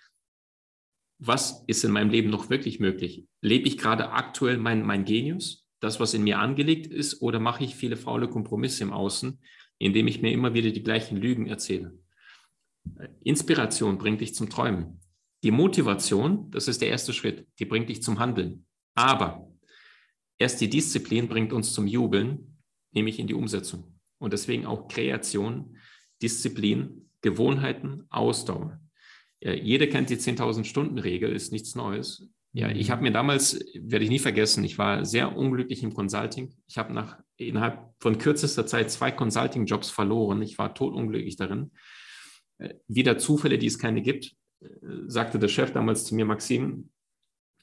[1.18, 3.26] was ist in meinem Leben noch wirklich möglich?
[3.42, 7.64] Lebe ich gerade aktuell mein, mein Genius, das, was in mir angelegt ist, oder mache
[7.64, 9.40] ich viele faule Kompromisse im Außen,
[9.78, 11.98] indem ich mir immer wieder die gleichen Lügen erzähle?
[13.22, 15.00] Inspiration bringt dich zum Träumen.
[15.43, 18.66] Die Motivation, das ist der erste Schritt, die bringt dich zum Handeln.
[18.95, 19.49] Aber
[20.38, 22.59] erst die Disziplin bringt uns zum Jubeln,
[22.93, 23.99] nämlich in die Umsetzung.
[24.18, 25.76] Und deswegen auch Kreation,
[26.20, 28.80] Disziplin, Gewohnheiten, Ausdauer.
[29.41, 32.28] Ja, jeder kennt die 10.000 Stunden Regel, ist nichts Neues.
[32.53, 32.93] Ja, ich mhm.
[32.93, 36.55] habe mir damals, werde ich nie vergessen, ich war sehr unglücklich im Consulting.
[36.66, 40.43] Ich habe nach innerhalb von kürzester Zeit zwei Consulting-Jobs verloren.
[40.43, 41.70] Ich war totunglücklich darin.
[42.59, 44.36] Äh, wieder Zufälle, die es keine gibt
[45.06, 46.90] sagte der Chef damals zu mir, Maxim,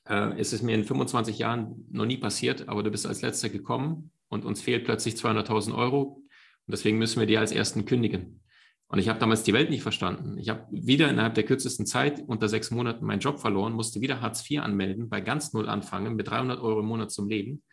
[0.06, 3.50] äh, es ist mir in 25 Jahren noch nie passiert, aber du bist als letzter
[3.50, 6.22] gekommen und uns fehlt plötzlich 200.000 Euro
[6.66, 8.42] und deswegen müssen wir dir als ersten kündigen.
[8.90, 10.38] Und ich habe damals die Welt nicht verstanden.
[10.38, 14.22] Ich habe wieder innerhalb der kürzesten Zeit unter sechs Monaten meinen Job verloren, musste wieder
[14.22, 17.64] Hartz IV anmelden, bei ganz Null anfangen, mit 300 Euro im Monat zum Leben.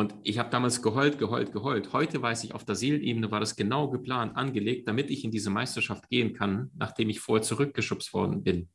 [0.00, 1.92] Und ich habe damals geheult, geheult, geheult.
[1.92, 5.50] Heute weiß ich, auf der Seelenebene war das genau geplant, angelegt, damit ich in diese
[5.50, 8.70] Meisterschaft gehen kann, nachdem ich vorher zurückgeschubst worden bin.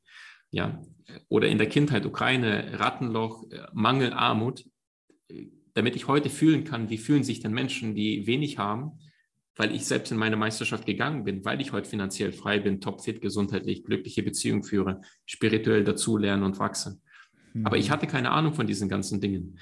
[0.51, 0.79] Ja,
[1.27, 4.65] oder in der Kindheit Ukraine, Rattenloch, Mangel, Armut,
[5.73, 8.99] damit ich heute fühlen kann, wie fühlen sich denn Menschen, die wenig haben,
[9.55, 13.19] weil ich selbst in meine Meisterschaft gegangen bin, weil ich heute finanziell frei bin, topfit,
[13.19, 17.01] gesundheitlich, glückliche Beziehungen führe, spirituell dazulerne und wachse.
[17.55, 17.65] Mhm.
[17.65, 19.57] Aber ich hatte keine Ahnung von diesen ganzen Dingen.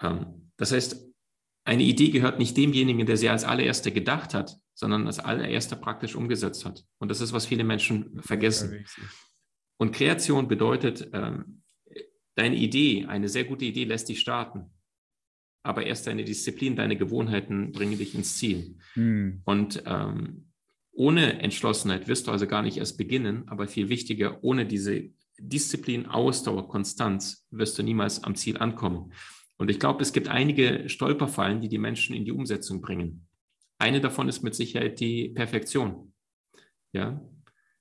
[0.00, 1.12] Ähm, das heißt,
[1.64, 6.14] eine Idee gehört nicht demjenigen, der sie als allererster gedacht hat, sondern als allererster praktisch
[6.14, 6.84] umgesetzt hat.
[6.98, 8.86] Und das ist, was viele Menschen vergessen.
[9.76, 11.64] Und Kreation bedeutet, ähm,
[12.36, 14.70] deine Idee, eine sehr gute Idee lässt dich starten.
[15.64, 18.76] Aber erst deine Disziplin, deine Gewohnheiten bringen dich ins Ziel.
[18.92, 19.42] Hm.
[19.44, 20.52] Und ähm,
[20.92, 25.10] ohne Entschlossenheit wirst du also gar nicht erst beginnen, aber viel wichtiger, ohne diese
[25.40, 29.12] Disziplin, Ausdauer, Konstanz wirst du niemals am Ziel ankommen.
[29.62, 33.28] Und ich glaube, es gibt einige Stolperfallen, die die Menschen in die Umsetzung bringen.
[33.78, 36.12] Eine davon ist mit Sicherheit die Perfektion.
[36.92, 37.20] Ja?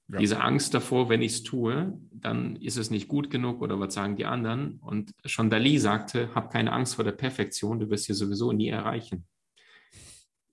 [0.07, 0.19] ja.
[0.19, 3.95] Diese Angst davor, wenn ich es tue, dann ist es nicht gut genug oder was
[3.95, 4.77] sagen die anderen.
[4.77, 8.69] Und schon Dali sagte, hab keine Angst vor der Perfektion, du wirst sie sowieso nie
[8.69, 9.25] erreichen.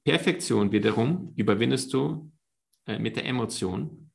[0.04, 2.32] Perfektion wiederum überwindest du
[2.86, 4.10] äh, mit der Emotion.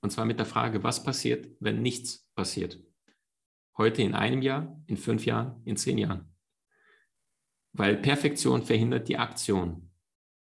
[0.00, 2.80] Und zwar mit der Frage, was passiert, wenn nichts passiert?
[3.78, 6.32] Heute in einem Jahr, in fünf Jahren, in zehn Jahren.
[7.72, 9.90] Weil Perfektion verhindert die Aktion.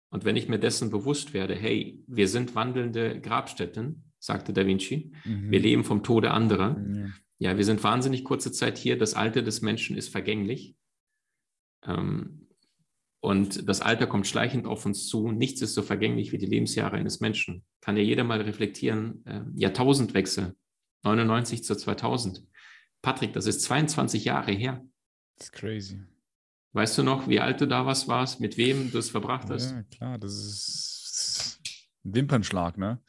[0.09, 5.11] Und wenn ich mir dessen bewusst werde, hey, wir sind wandelnde Grabstätten, sagte Da Vinci,
[5.25, 5.51] mhm.
[5.51, 6.75] wir leben vom Tode anderer.
[6.75, 7.13] Mhm.
[7.39, 10.75] Ja, wir sind wahnsinnig kurze Zeit hier, das Alter des Menschen ist vergänglich.
[11.85, 12.47] Ähm,
[13.19, 15.31] und das Alter kommt schleichend auf uns zu.
[15.31, 17.65] Nichts ist so vergänglich wie die Lebensjahre eines Menschen.
[17.81, 19.25] Kann ja jeder mal reflektieren.
[19.25, 20.55] Äh, Jahrtausendwechsel,
[21.03, 22.43] 99 zu 2000.
[23.01, 24.85] Patrick, das ist 22 Jahre her.
[25.37, 26.01] Das ist crazy.
[26.73, 29.71] Weißt du noch, wie alt du da was warst, mit wem du es verbracht hast?
[29.71, 31.59] Ja, klar, das ist
[32.03, 33.01] ein Wimpernschlag, ne?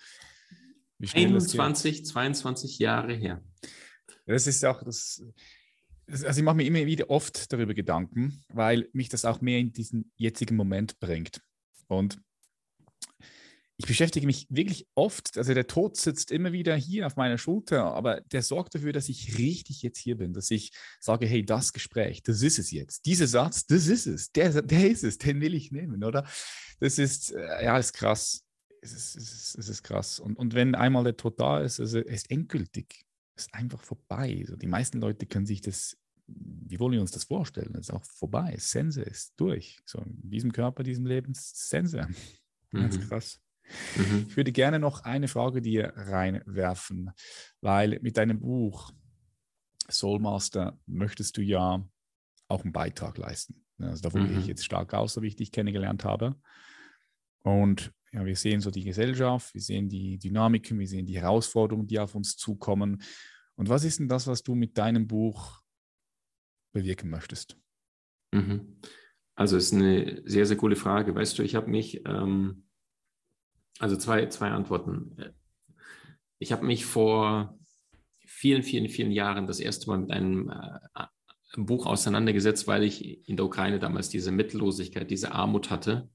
[1.01, 3.43] 21, 22 Jahre her.
[4.27, 5.25] Das ist auch das.
[6.07, 9.73] Also ich mache mir immer wieder oft darüber Gedanken, weil mich das auch mehr in
[9.73, 11.43] diesen jetzigen Moment bringt.
[11.87, 12.21] Und
[13.81, 17.85] ich beschäftige mich wirklich oft, also der Tod sitzt immer wieder hier auf meiner Schulter,
[17.85, 21.73] aber der sorgt dafür, dass ich richtig jetzt hier bin, dass ich sage, hey, das
[21.73, 23.07] Gespräch, das ist es jetzt.
[23.07, 26.27] Dieser Satz, das ist es, der, der ist es, den will ich nehmen, oder?
[26.81, 28.45] Das ist, äh, ja, ist krass.
[28.83, 30.19] Es ist, es ist, es ist krass.
[30.19, 33.05] Und, und wenn einmal der Tod da ist, also er ist endgültig,
[33.37, 34.39] ist einfach vorbei.
[34.41, 37.75] Also die meisten Leute können sich das, wie wollen wir uns das vorstellen?
[37.75, 38.57] Es ist auch vorbei.
[38.59, 39.79] Sense ist durch.
[39.85, 42.09] So in diesem Körper, diesem Leben, Sense.
[42.73, 43.09] Ganz mhm.
[43.09, 43.41] krass.
[43.97, 44.27] Mhm.
[44.29, 47.11] Ich würde gerne noch eine Frage dir reinwerfen,
[47.61, 48.93] weil mit deinem Buch
[49.91, 51.85] Soulmaster möchtest du ja
[52.49, 53.65] auch einen Beitrag leisten.
[53.79, 54.29] Also davon mhm.
[54.29, 56.37] gehe ich jetzt stark aus, so wie ich dich kennengelernt habe.
[57.43, 61.87] Und ja, wir sehen so die Gesellschaft, wir sehen die Dynamiken, wir sehen die Herausforderungen,
[61.87, 63.03] die auf uns zukommen.
[63.55, 65.63] Und was ist denn das, was du mit deinem Buch
[66.73, 67.57] bewirken möchtest?
[68.33, 68.81] Mhm.
[69.35, 71.15] Also ist eine sehr, sehr coole Frage.
[71.15, 72.68] Weißt du, ich habe mich ähm,
[73.79, 75.17] also zwei, zwei Antworten.
[76.39, 77.59] Ich habe mich vor
[78.27, 81.07] vielen, vielen, vielen Jahren das erste Mal mit einem äh,
[81.57, 86.09] Buch auseinandergesetzt, weil ich in der Ukraine damals diese Mittellosigkeit, diese Armut hatte.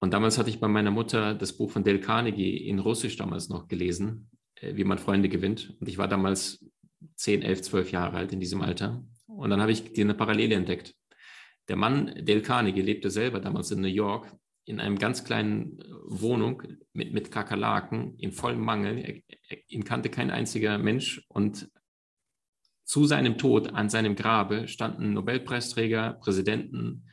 [0.00, 3.48] Und damals hatte ich bei meiner Mutter das Buch von Dale Carnegie in Russisch damals
[3.48, 5.76] noch gelesen, äh, wie man Freunde gewinnt.
[5.80, 6.64] Und ich war damals
[7.16, 9.04] 10, 11, 12 Jahre alt in diesem Alter.
[9.26, 10.94] Und dann habe ich eine Parallele entdeckt.
[11.68, 15.84] Der Mann Dale Carnegie lebte selber damals in New York in einem ganz kleinen äh,
[16.04, 19.22] Wohnung mit, mit Kakerlaken in vollem Mangel.
[19.48, 21.70] Er, ihn kannte kein einziger Mensch und
[22.84, 27.04] zu seinem Tod an seinem Grabe standen Nobelpreisträger, Präsidenten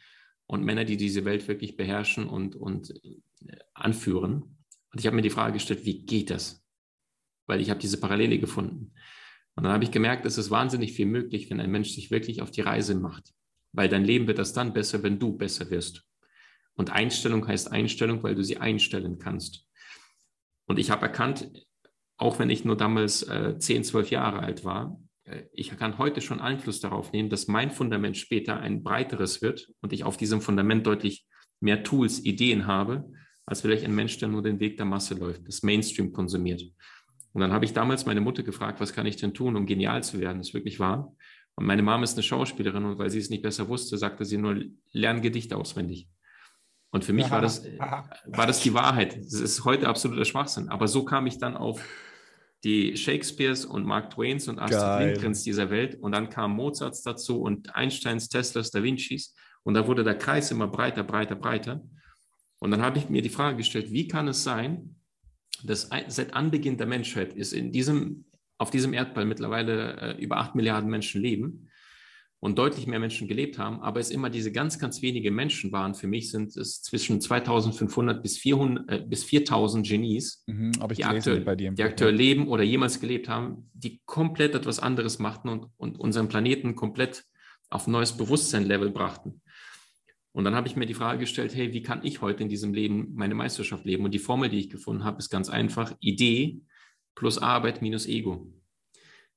[0.47, 4.57] und Männer, die diese Welt wirklich beherrschen und, und äh, anführen.
[4.91, 6.65] Und ich habe mir die Frage gestellt, wie geht das?
[7.45, 8.93] Weil ich habe diese Parallele gefunden.
[9.55, 12.41] Und dann habe ich gemerkt, es ist wahnsinnig viel möglich, wenn ein Mensch sich wirklich
[12.41, 13.33] auf die Reise macht.
[13.71, 16.06] Weil dein Leben wird das dann besser, wenn du besser wirst.
[16.77, 19.65] Und Einstellung heißt Einstellung, weil du sie einstellen kannst.
[20.67, 21.51] Und ich habe erkannt,
[22.17, 26.21] auch wenn ich nur damals äh, 10, 12 Jahre alt war, äh, ich kann heute
[26.21, 30.41] schon Einfluss darauf nehmen, dass mein Fundament später ein breiteres wird und ich auf diesem
[30.41, 31.25] Fundament deutlich
[31.59, 33.11] mehr Tools, Ideen habe,
[33.45, 36.61] als vielleicht ein Mensch, der nur den Weg der Masse läuft, das Mainstream konsumiert.
[37.33, 40.03] Und dann habe ich damals meine Mutter gefragt, was kann ich denn tun, um genial
[40.03, 40.39] zu werden?
[40.39, 41.15] Das ist wirklich wahr.
[41.55, 44.37] Und meine Mama ist eine Schauspielerin und weil sie es nicht besser wusste, sagte sie
[44.37, 46.07] nur, lern Gedichte auswendig.
[46.91, 47.65] Und für mich war das,
[48.25, 49.17] war das die Wahrheit.
[49.17, 50.69] Das ist heute absoluter Schwachsinn.
[50.69, 51.81] Aber so kam ich dann auf
[52.63, 55.95] die Shakespeares und Mark Twains und Astrid Lindgrens dieser Welt.
[55.95, 59.35] Und dann kam Mozarts dazu und Einsteins, Teslas, Da Vincis.
[59.63, 61.81] Und da wurde der Kreis immer breiter, breiter, breiter.
[62.59, 64.95] Und dann habe ich mir die Frage gestellt, wie kann es sein,
[65.63, 68.25] dass seit Anbeginn der Menschheit ist in diesem,
[68.57, 71.66] auf diesem Erdball mittlerweile äh, über acht Milliarden Menschen leben
[72.39, 75.95] und deutlich mehr Menschen gelebt haben, aber es immer diese ganz, ganz wenige Menschen waren.
[75.95, 81.43] Für mich sind es zwischen 2500 bis, 400, äh, bis 4000 Genies, mhm, die, aktuell,
[81.55, 86.27] die aktuell leben oder jemals gelebt haben, die komplett etwas anderes machten und, und unseren
[86.27, 87.23] Planeten komplett
[87.69, 89.41] auf ein neues Bewusstseinlevel brachten.
[90.31, 92.71] Und dann habe ich mir die Frage gestellt, hey, wie kann ich heute in diesem
[92.71, 94.05] Leben meine Meisterschaft leben?
[94.05, 96.61] Und die Formel, die ich gefunden habe, ist ganz einfach, Idee
[97.15, 98.53] plus Arbeit minus Ego.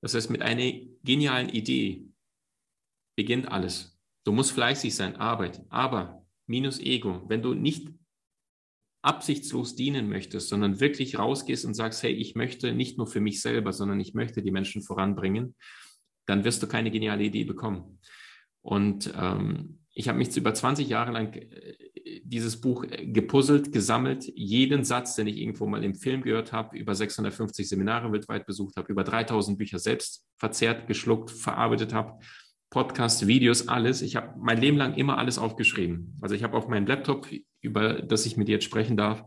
[0.03, 0.71] Das heißt, mit einer
[1.03, 2.10] genialen Idee
[3.21, 4.01] beginnt alles.
[4.25, 7.23] Du musst fleißig sein, Arbeit, aber minus Ego.
[7.29, 7.91] Wenn du nicht
[9.03, 13.43] absichtslos dienen möchtest, sondern wirklich rausgehst und sagst, hey, ich möchte nicht nur für mich
[13.43, 15.55] selber, sondern ich möchte die Menschen voranbringen,
[16.25, 17.99] dann wirst du keine geniale Idee bekommen.
[18.63, 24.25] Und ähm, ich habe mich über 20 Jahre lang äh, dieses Buch äh, gepuzzelt, gesammelt,
[24.35, 28.77] jeden Satz, den ich irgendwo mal im Film gehört habe, über 650 Seminare weltweit besucht
[28.77, 32.19] habe, über 3000 Bücher selbst verzehrt, geschluckt, verarbeitet habe
[32.71, 34.01] Podcasts, Videos, alles.
[34.01, 36.17] Ich habe mein Leben lang immer alles aufgeschrieben.
[36.21, 37.29] Also ich habe auf meinem Laptop,
[37.61, 39.25] über das ich mit dir jetzt sprechen darf,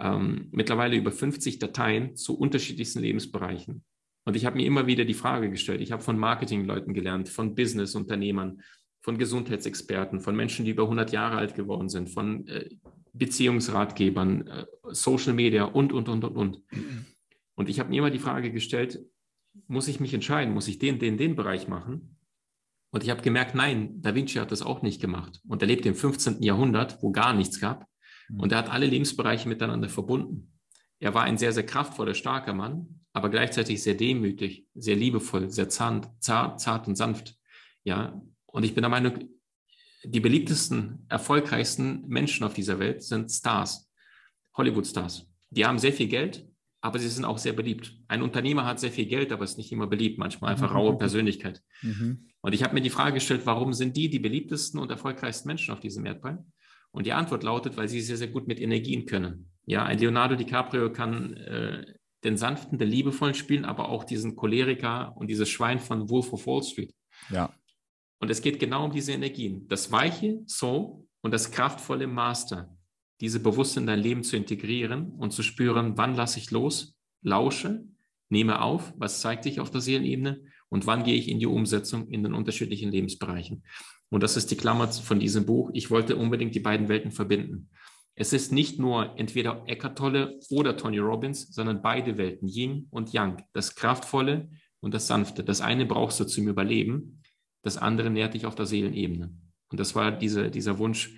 [0.00, 3.84] ähm, mittlerweile über 50 Dateien zu unterschiedlichsten Lebensbereichen.
[4.24, 5.80] Und ich habe mir immer wieder die Frage gestellt.
[5.80, 8.60] Ich habe von Marketingleuten gelernt, von Businessunternehmern,
[9.00, 12.68] von Gesundheitsexperten, von Menschen, die über 100 Jahre alt geworden sind, von äh,
[13.12, 16.62] Beziehungsratgebern, äh, Social Media und, und, und, und, und.
[17.54, 19.00] Und ich habe mir immer die Frage gestellt,
[19.66, 22.17] muss ich mich entscheiden, muss ich den, den, den Bereich machen?
[22.90, 25.40] Und ich habe gemerkt, nein, Da Vinci hat das auch nicht gemacht.
[25.46, 26.42] Und er lebt im 15.
[26.42, 27.86] Jahrhundert, wo gar nichts gab.
[28.28, 28.40] Mhm.
[28.40, 30.52] Und er hat alle Lebensbereiche miteinander verbunden.
[31.00, 35.68] Er war ein sehr, sehr kraftvoller, starker Mann, aber gleichzeitig sehr demütig, sehr liebevoll, sehr
[35.68, 37.36] zart, zart, zart und sanft.
[37.84, 39.28] Ja, und ich bin der Meinung,
[40.04, 43.90] die beliebtesten, erfolgreichsten Menschen auf dieser Welt sind Stars,
[44.56, 45.26] Hollywood-Stars.
[45.50, 46.47] Die haben sehr viel Geld,
[46.80, 47.96] aber sie sind auch sehr beliebt.
[48.06, 50.98] Ein Unternehmer hat sehr viel Geld, aber ist nicht immer beliebt, manchmal einfach raue mhm.
[50.98, 51.62] Persönlichkeit.
[51.82, 52.28] Mhm.
[52.40, 55.72] Und ich habe mir die Frage gestellt, warum sind die die beliebtesten und erfolgreichsten Menschen
[55.72, 56.44] auf diesem Erdball?
[56.90, 59.50] Und die Antwort lautet, weil sie sehr, sehr gut mit Energien können.
[59.66, 61.84] Ja, ein Leonardo DiCaprio kann äh,
[62.24, 66.46] den sanften, den liebevollen spielen, aber auch diesen Choleriker und dieses Schwein von Wolf of
[66.46, 66.94] Wall Street.
[67.30, 67.52] Ja.
[68.20, 69.68] Und es geht genau um diese Energien.
[69.68, 72.76] Das weiche Soul und das kraftvolle Master,
[73.20, 77.84] diese bewusst in dein Leben zu integrieren und zu spüren, wann lasse ich los, lausche,
[78.28, 82.08] nehme auf, was zeigt sich auf der Seelenebene und wann gehe ich in die Umsetzung
[82.08, 83.64] in den unterschiedlichen Lebensbereichen.
[84.10, 85.70] Und das ist die Klammer von diesem Buch.
[85.74, 87.70] Ich wollte unbedingt die beiden Welten verbinden.
[88.14, 93.12] Es ist nicht nur entweder Eckhart Tolle oder Tony Robbins, sondern beide Welten, Yin und
[93.12, 94.48] Yang, das Kraftvolle
[94.80, 95.44] und das Sanfte.
[95.44, 97.22] Das eine brauchst du zum Überleben,
[97.62, 99.32] das andere nährt dich auf der Seelenebene.
[99.70, 101.14] Und das war diese, dieser Wunsch,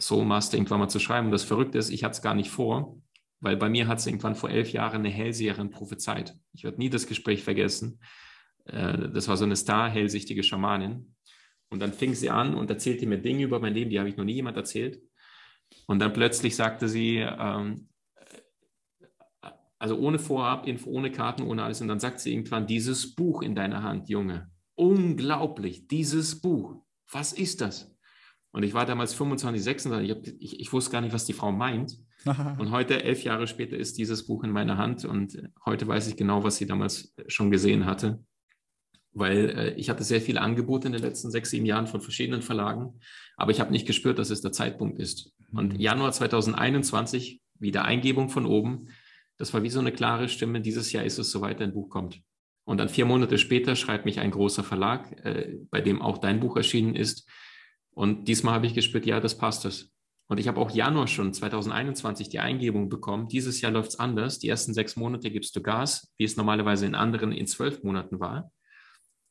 [0.00, 1.26] Soul Master irgendwann mal zu schreiben.
[1.26, 3.00] Und das Verrückte ist, ich hatte es gar nicht vor,
[3.40, 6.34] weil bei mir hat es irgendwann vor elf Jahren eine Hellseherin prophezeit.
[6.52, 8.00] Ich werde nie das Gespräch vergessen.
[8.64, 11.14] Äh, das war so eine star-hellsichtige Schamanin.
[11.68, 14.16] Und dann fing sie an und erzählte mir Dinge über mein Leben, die habe ich
[14.16, 15.00] noch nie jemand erzählt.
[15.86, 17.88] Und dann plötzlich sagte sie, ähm,
[19.78, 21.80] also ohne Vorab-Info, ohne Karten, ohne alles.
[21.80, 24.50] Und dann sagt sie irgendwann, dieses Buch in deiner Hand, Junge.
[24.74, 26.82] Unglaublich, dieses Buch.
[27.10, 27.95] Was ist das?
[28.56, 31.34] Und ich war damals 25, 26, ich, hab, ich, ich wusste gar nicht, was die
[31.34, 31.98] Frau meint.
[32.58, 36.16] Und heute, elf Jahre später, ist dieses Buch in meiner Hand und heute weiß ich
[36.16, 38.24] genau, was sie damals schon gesehen hatte.
[39.12, 42.40] Weil äh, ich hatte sehr viele Angebote in den letzten sechs, sieben Jahren von verschiedenen
[42.40, 42.98] Verlagen,
[43.36, 45.34] aber ich habe nicht gespürt, dass es der Zeitpunkt ist.
[45.52, 45.78] Und mhm.
[45.78, 48.88] Januar 2021, wieder Eingebung von oben,
[49.36, 52.22] das war wie so eine klare Stimme, dieses Jahr ist es soweit, ein Buch kommt.
[52.64, 56.40] Und dann vier Monate später schreibt mich ein großer Verlag, äh, bei dem auch dein
[56.40, 57.28] Buch erschienen ist.
[57.96, 59.90] Und diesmal habe ich gespürt, ja, das passt es.
[60.28, 63.28] Und ich habe auch Januar schon 2021 die Eingebung bekommen.
[63.28, 64.38] Dieses Jahr läuft es anders.
[64.38, 68.20] Die ersten sechs Monate gibst du Gas, wie es normalerweise in anderen in zwölf Monaten
[68.20, 68.52] war.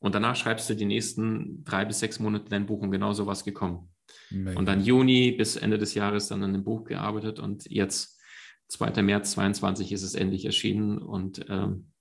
[0.00, 3.26] Und danach schreibst du die nächsten drei bis sechs Monate dein Buch und genau so
[3.26, 3.88] was gekommen.
[4.30, 4.58] Mega.
[4.58, 8.20] Und dann Juni bis Ende des Jahres dann an dem Buch gearbeitet und jetzt
[8.68, 9.00] 2.
[9.02, 11.92] März 22 ist es endlich erschienen und ähm,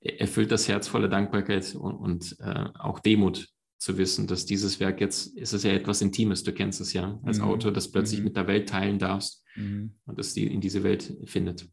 [0.00, 3.48] erfüllt das Herz voller Dankbarkeit und, und äh, auch Demut
[3.84, 7.20] zu wissen, dass dieses Werk jetzt, ist es ja etwas Intimes, du kennst es ja
[7.22, 7.44] als mhm.
[7.44, 8.24] Autor, das plötzlich mhm.
[8.24, 9.92] mit der Welt teilen darfst mhm.
[10.06, 11.68] und dass die in diese Welt findet.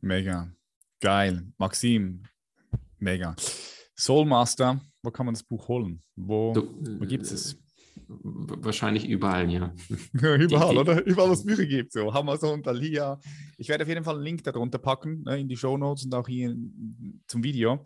[0.00, 0.50] Mega.
[1.00, 1.46] Geil.
[1.56, 2.24] Maxim,
[2.98, 3.36] mega.
[3.94, 6.02] Soulmaster, wo kann man das Buch holen?
[6.16, 7.56] Wo, wo gibt es?
[8.08, 9.72] Wahrscheinlich überall, ja.
[10.12, 11.06] überall, die, die, oder?
[11.06, 11.92] Überall, wo es Bücher gibt.
[11.92, 13.20] So Amazon, Thalia.
[13.56, 16.14] Ich werde auf jeden Fall einen Link darunter packen, ne, in die Show Notes und
[16.14, 16.56] auch hier
[17.28, 17.84] zum Video,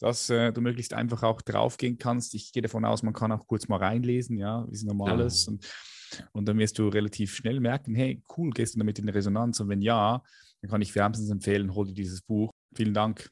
[0.00, 2.34] dass äh, du möglichst einfach auch draufgehen kannst.
[2.34, 5.46] Ich gehe davon aus, man kann auch kurz mal reinlesen, ja, wie es normal ist.
[5.46, 5.64] Und,
[6.32, 9.60] und dann wirst du relativ schnell merken, hey, cool, gehst du damit in Resonanz?
[9.60, 10.22] Und wenn ja,
[10.62, 12.50] dann kann ich wärmstens empfehlen, hol dir dieses Buch.
[12.74, 13.30] Vielen Dank.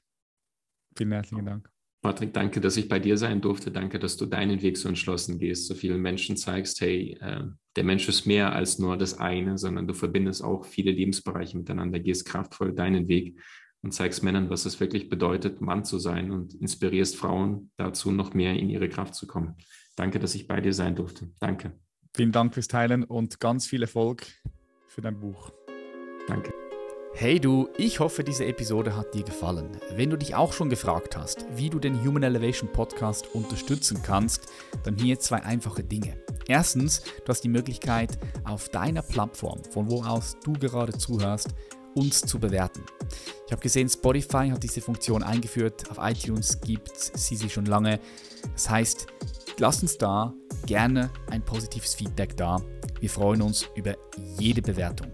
[0.97, 1.71] Vielen herzlichen Dank.
[2.03, 3.73] Patrick, danke, dass ich bei dir sein durfte.
[3.73, 7.45] Danke, dass du deinen Weg so entschlossen gehst, so vielen Menschen zeigst, hey, äh,
[7.77, 11.99] der Mensch ist mehr als nur das eine, sondern du verbindest auch viele Lebensbereiche miteinander,
[11.99, 13.41] gehst kraftvoll deinen Weg
[13.83, 18.35] und zeigst Männern, was es wirklich bedeutet, Mann zu sein und inspirierst Frauen dazu, noch
[18.35, 19.57] mehr in ihre Kraft zu kommen.
[19.97, 21.31] Danke, dass ich bei dir sein durfte.
[21.41, 21.73] Danke.
[22.15, 24.27] Vielen Dank fürs Teilen und ganz viel Erfolg
[24.87, 25.53] für dein Buch.
[26.27, 26.53] Danke.
[27.15, 29.77] Hey du, ich hoffe, diese Episode hat dir gefallen.
[29.97, 34.47] Wenn du dich auch schon gefragt hast, wie du den Human Elevation Podcast unterstützen kannst,
[34.85, 36.23] dann hier zwei einfache Dinge.
[36.47, 41.55] Erstens, du hast die Möglichkeit, auf deiner Plattform, von wo aus du gerade zuhörst,
[41.95, 42.83] uns zu bewerten.
[43.49, 47.99] Ich habe gesehen, Spotify hat diese Funktion eingeführt, auf iTunes gibt sie sie schon lange.
[48.53, 49.07] Das heißt,
[49.59, 50.35] lass uns da
[50.67, 52.61] gerne ein positives Feedback da.
[53.01, 53.97] Wir freuen uns über
[54.39, 55.07] jede Bewertung.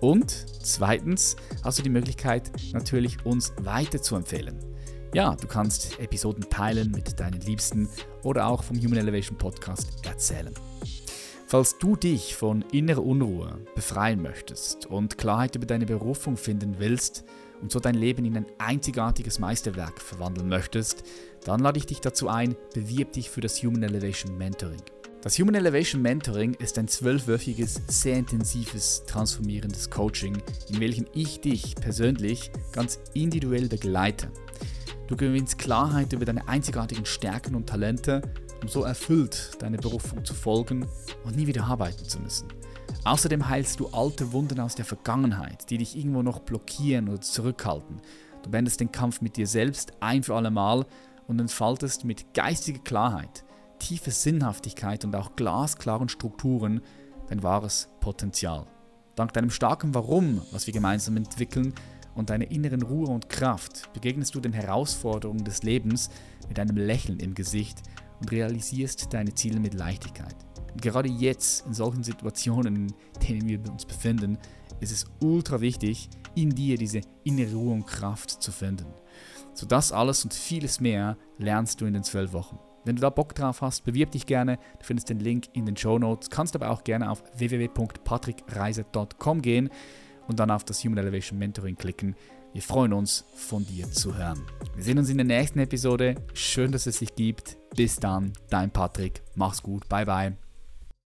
[0.00, 0.30] Und
[0.62, 1.34] zweitens
[1.64, 4.56] hast du die Möglichkeit, natürlich uns weiter zu empfehlen.
[5.12, 7.88] Ja, du kannst Episoden teilen mit deinen Liebsten
[8.22, 10.54] oder auch vom Human Elevation Podcast erzählen.
[11.50, 17.24] Falls du dich von innerer Unruhe befreien möchtest und Klarheit über deine Berufung finden willst
[17.60, 21.02] und so dein Leben in ein einzigartiges Meisterwerk verwandeln möchtest,
[21.44, 24.80] dann lade ich dich dazu ein, bewirb dich für das Human Elevation Mentoring.
[25.22, 31.74] Das Human Elevation Mentoring ist ein zwölfwöchiges, sehr intensives, transformierendes Coaching, in welchem ich dich
[31.74, 34.30] persönlich ganz individuell begleite.
[35.08, 38.22] Du gewinnst Klarheit über deine einzigartigen Stärken und Talente,
[38.62, 40.86] um so erfüllt deine Berufung zu folgen
[41.24, 42.48] und nie wieder arbeiten zu müssen.
[43.04, 48.00] Außerdem heilst du alte Wunden aus der Vergangenheit, die dich irgendwo noch blockieren oder zurückhalten.
[48.42, 50.86] Du beendest den Kampf mit dir selbst ein für alle Mal
[51.26, 53.44] und entfaltest mit geistiger Klarheit
[53.80, 56.82] tiefe Sinnhaftigkeit und auch glasklaren Strukturen
[57.28, 58.66] dein wahres Potenzial.
[59.16, 61.74] Dank deinem starken Warum, was wir gemeinsam entwickeln,
[62.14, 66.10] und deiner inneren Ruhe und Kraft begegnest du den Herausforderungen des Lebens
[66.48, 67.82] mit einem Lächeln im Gesicht
[68.20, 70.36] und realisierst deine Ziele mit Leichtigkeit.
[70.80, 72.94] Gerade jetzt, in solchen Situationen, in
[73.28, 74.38] denen wir uns befinden,
[74.80, 78.86] ist es ultra wichtig, in dir diese innere Ruhe und Kraft zu finden.
[79.52, 82.58] So das alles und vieles mehr lernst du in den zwölf Wochen.
[82.84, 84.56] Wenn du da Bock drauf hast, bewirb dich gerne.
[84.78, 86.30] Du findest den Link in den Show Notes.
[86.30, 89.68] Kannst aber auch gerne auf www.patrickreise.com gehen
[90.28, 92.16] und dann auf das Human Elevation Mentoring klicken.
[92.52, 94.42] Wir freuen uns, von dir zu hören.
[94.74, 96.16] Wir sehen uns in der nächsten Episode.
[96.34, 97.56] Schön, dass es dich gibt.
[97.76, 99.22] Bis dann, dein Patrick.
[99.36, 99.88] Mach's gut.
[99.88, 100.49] Bye, bye.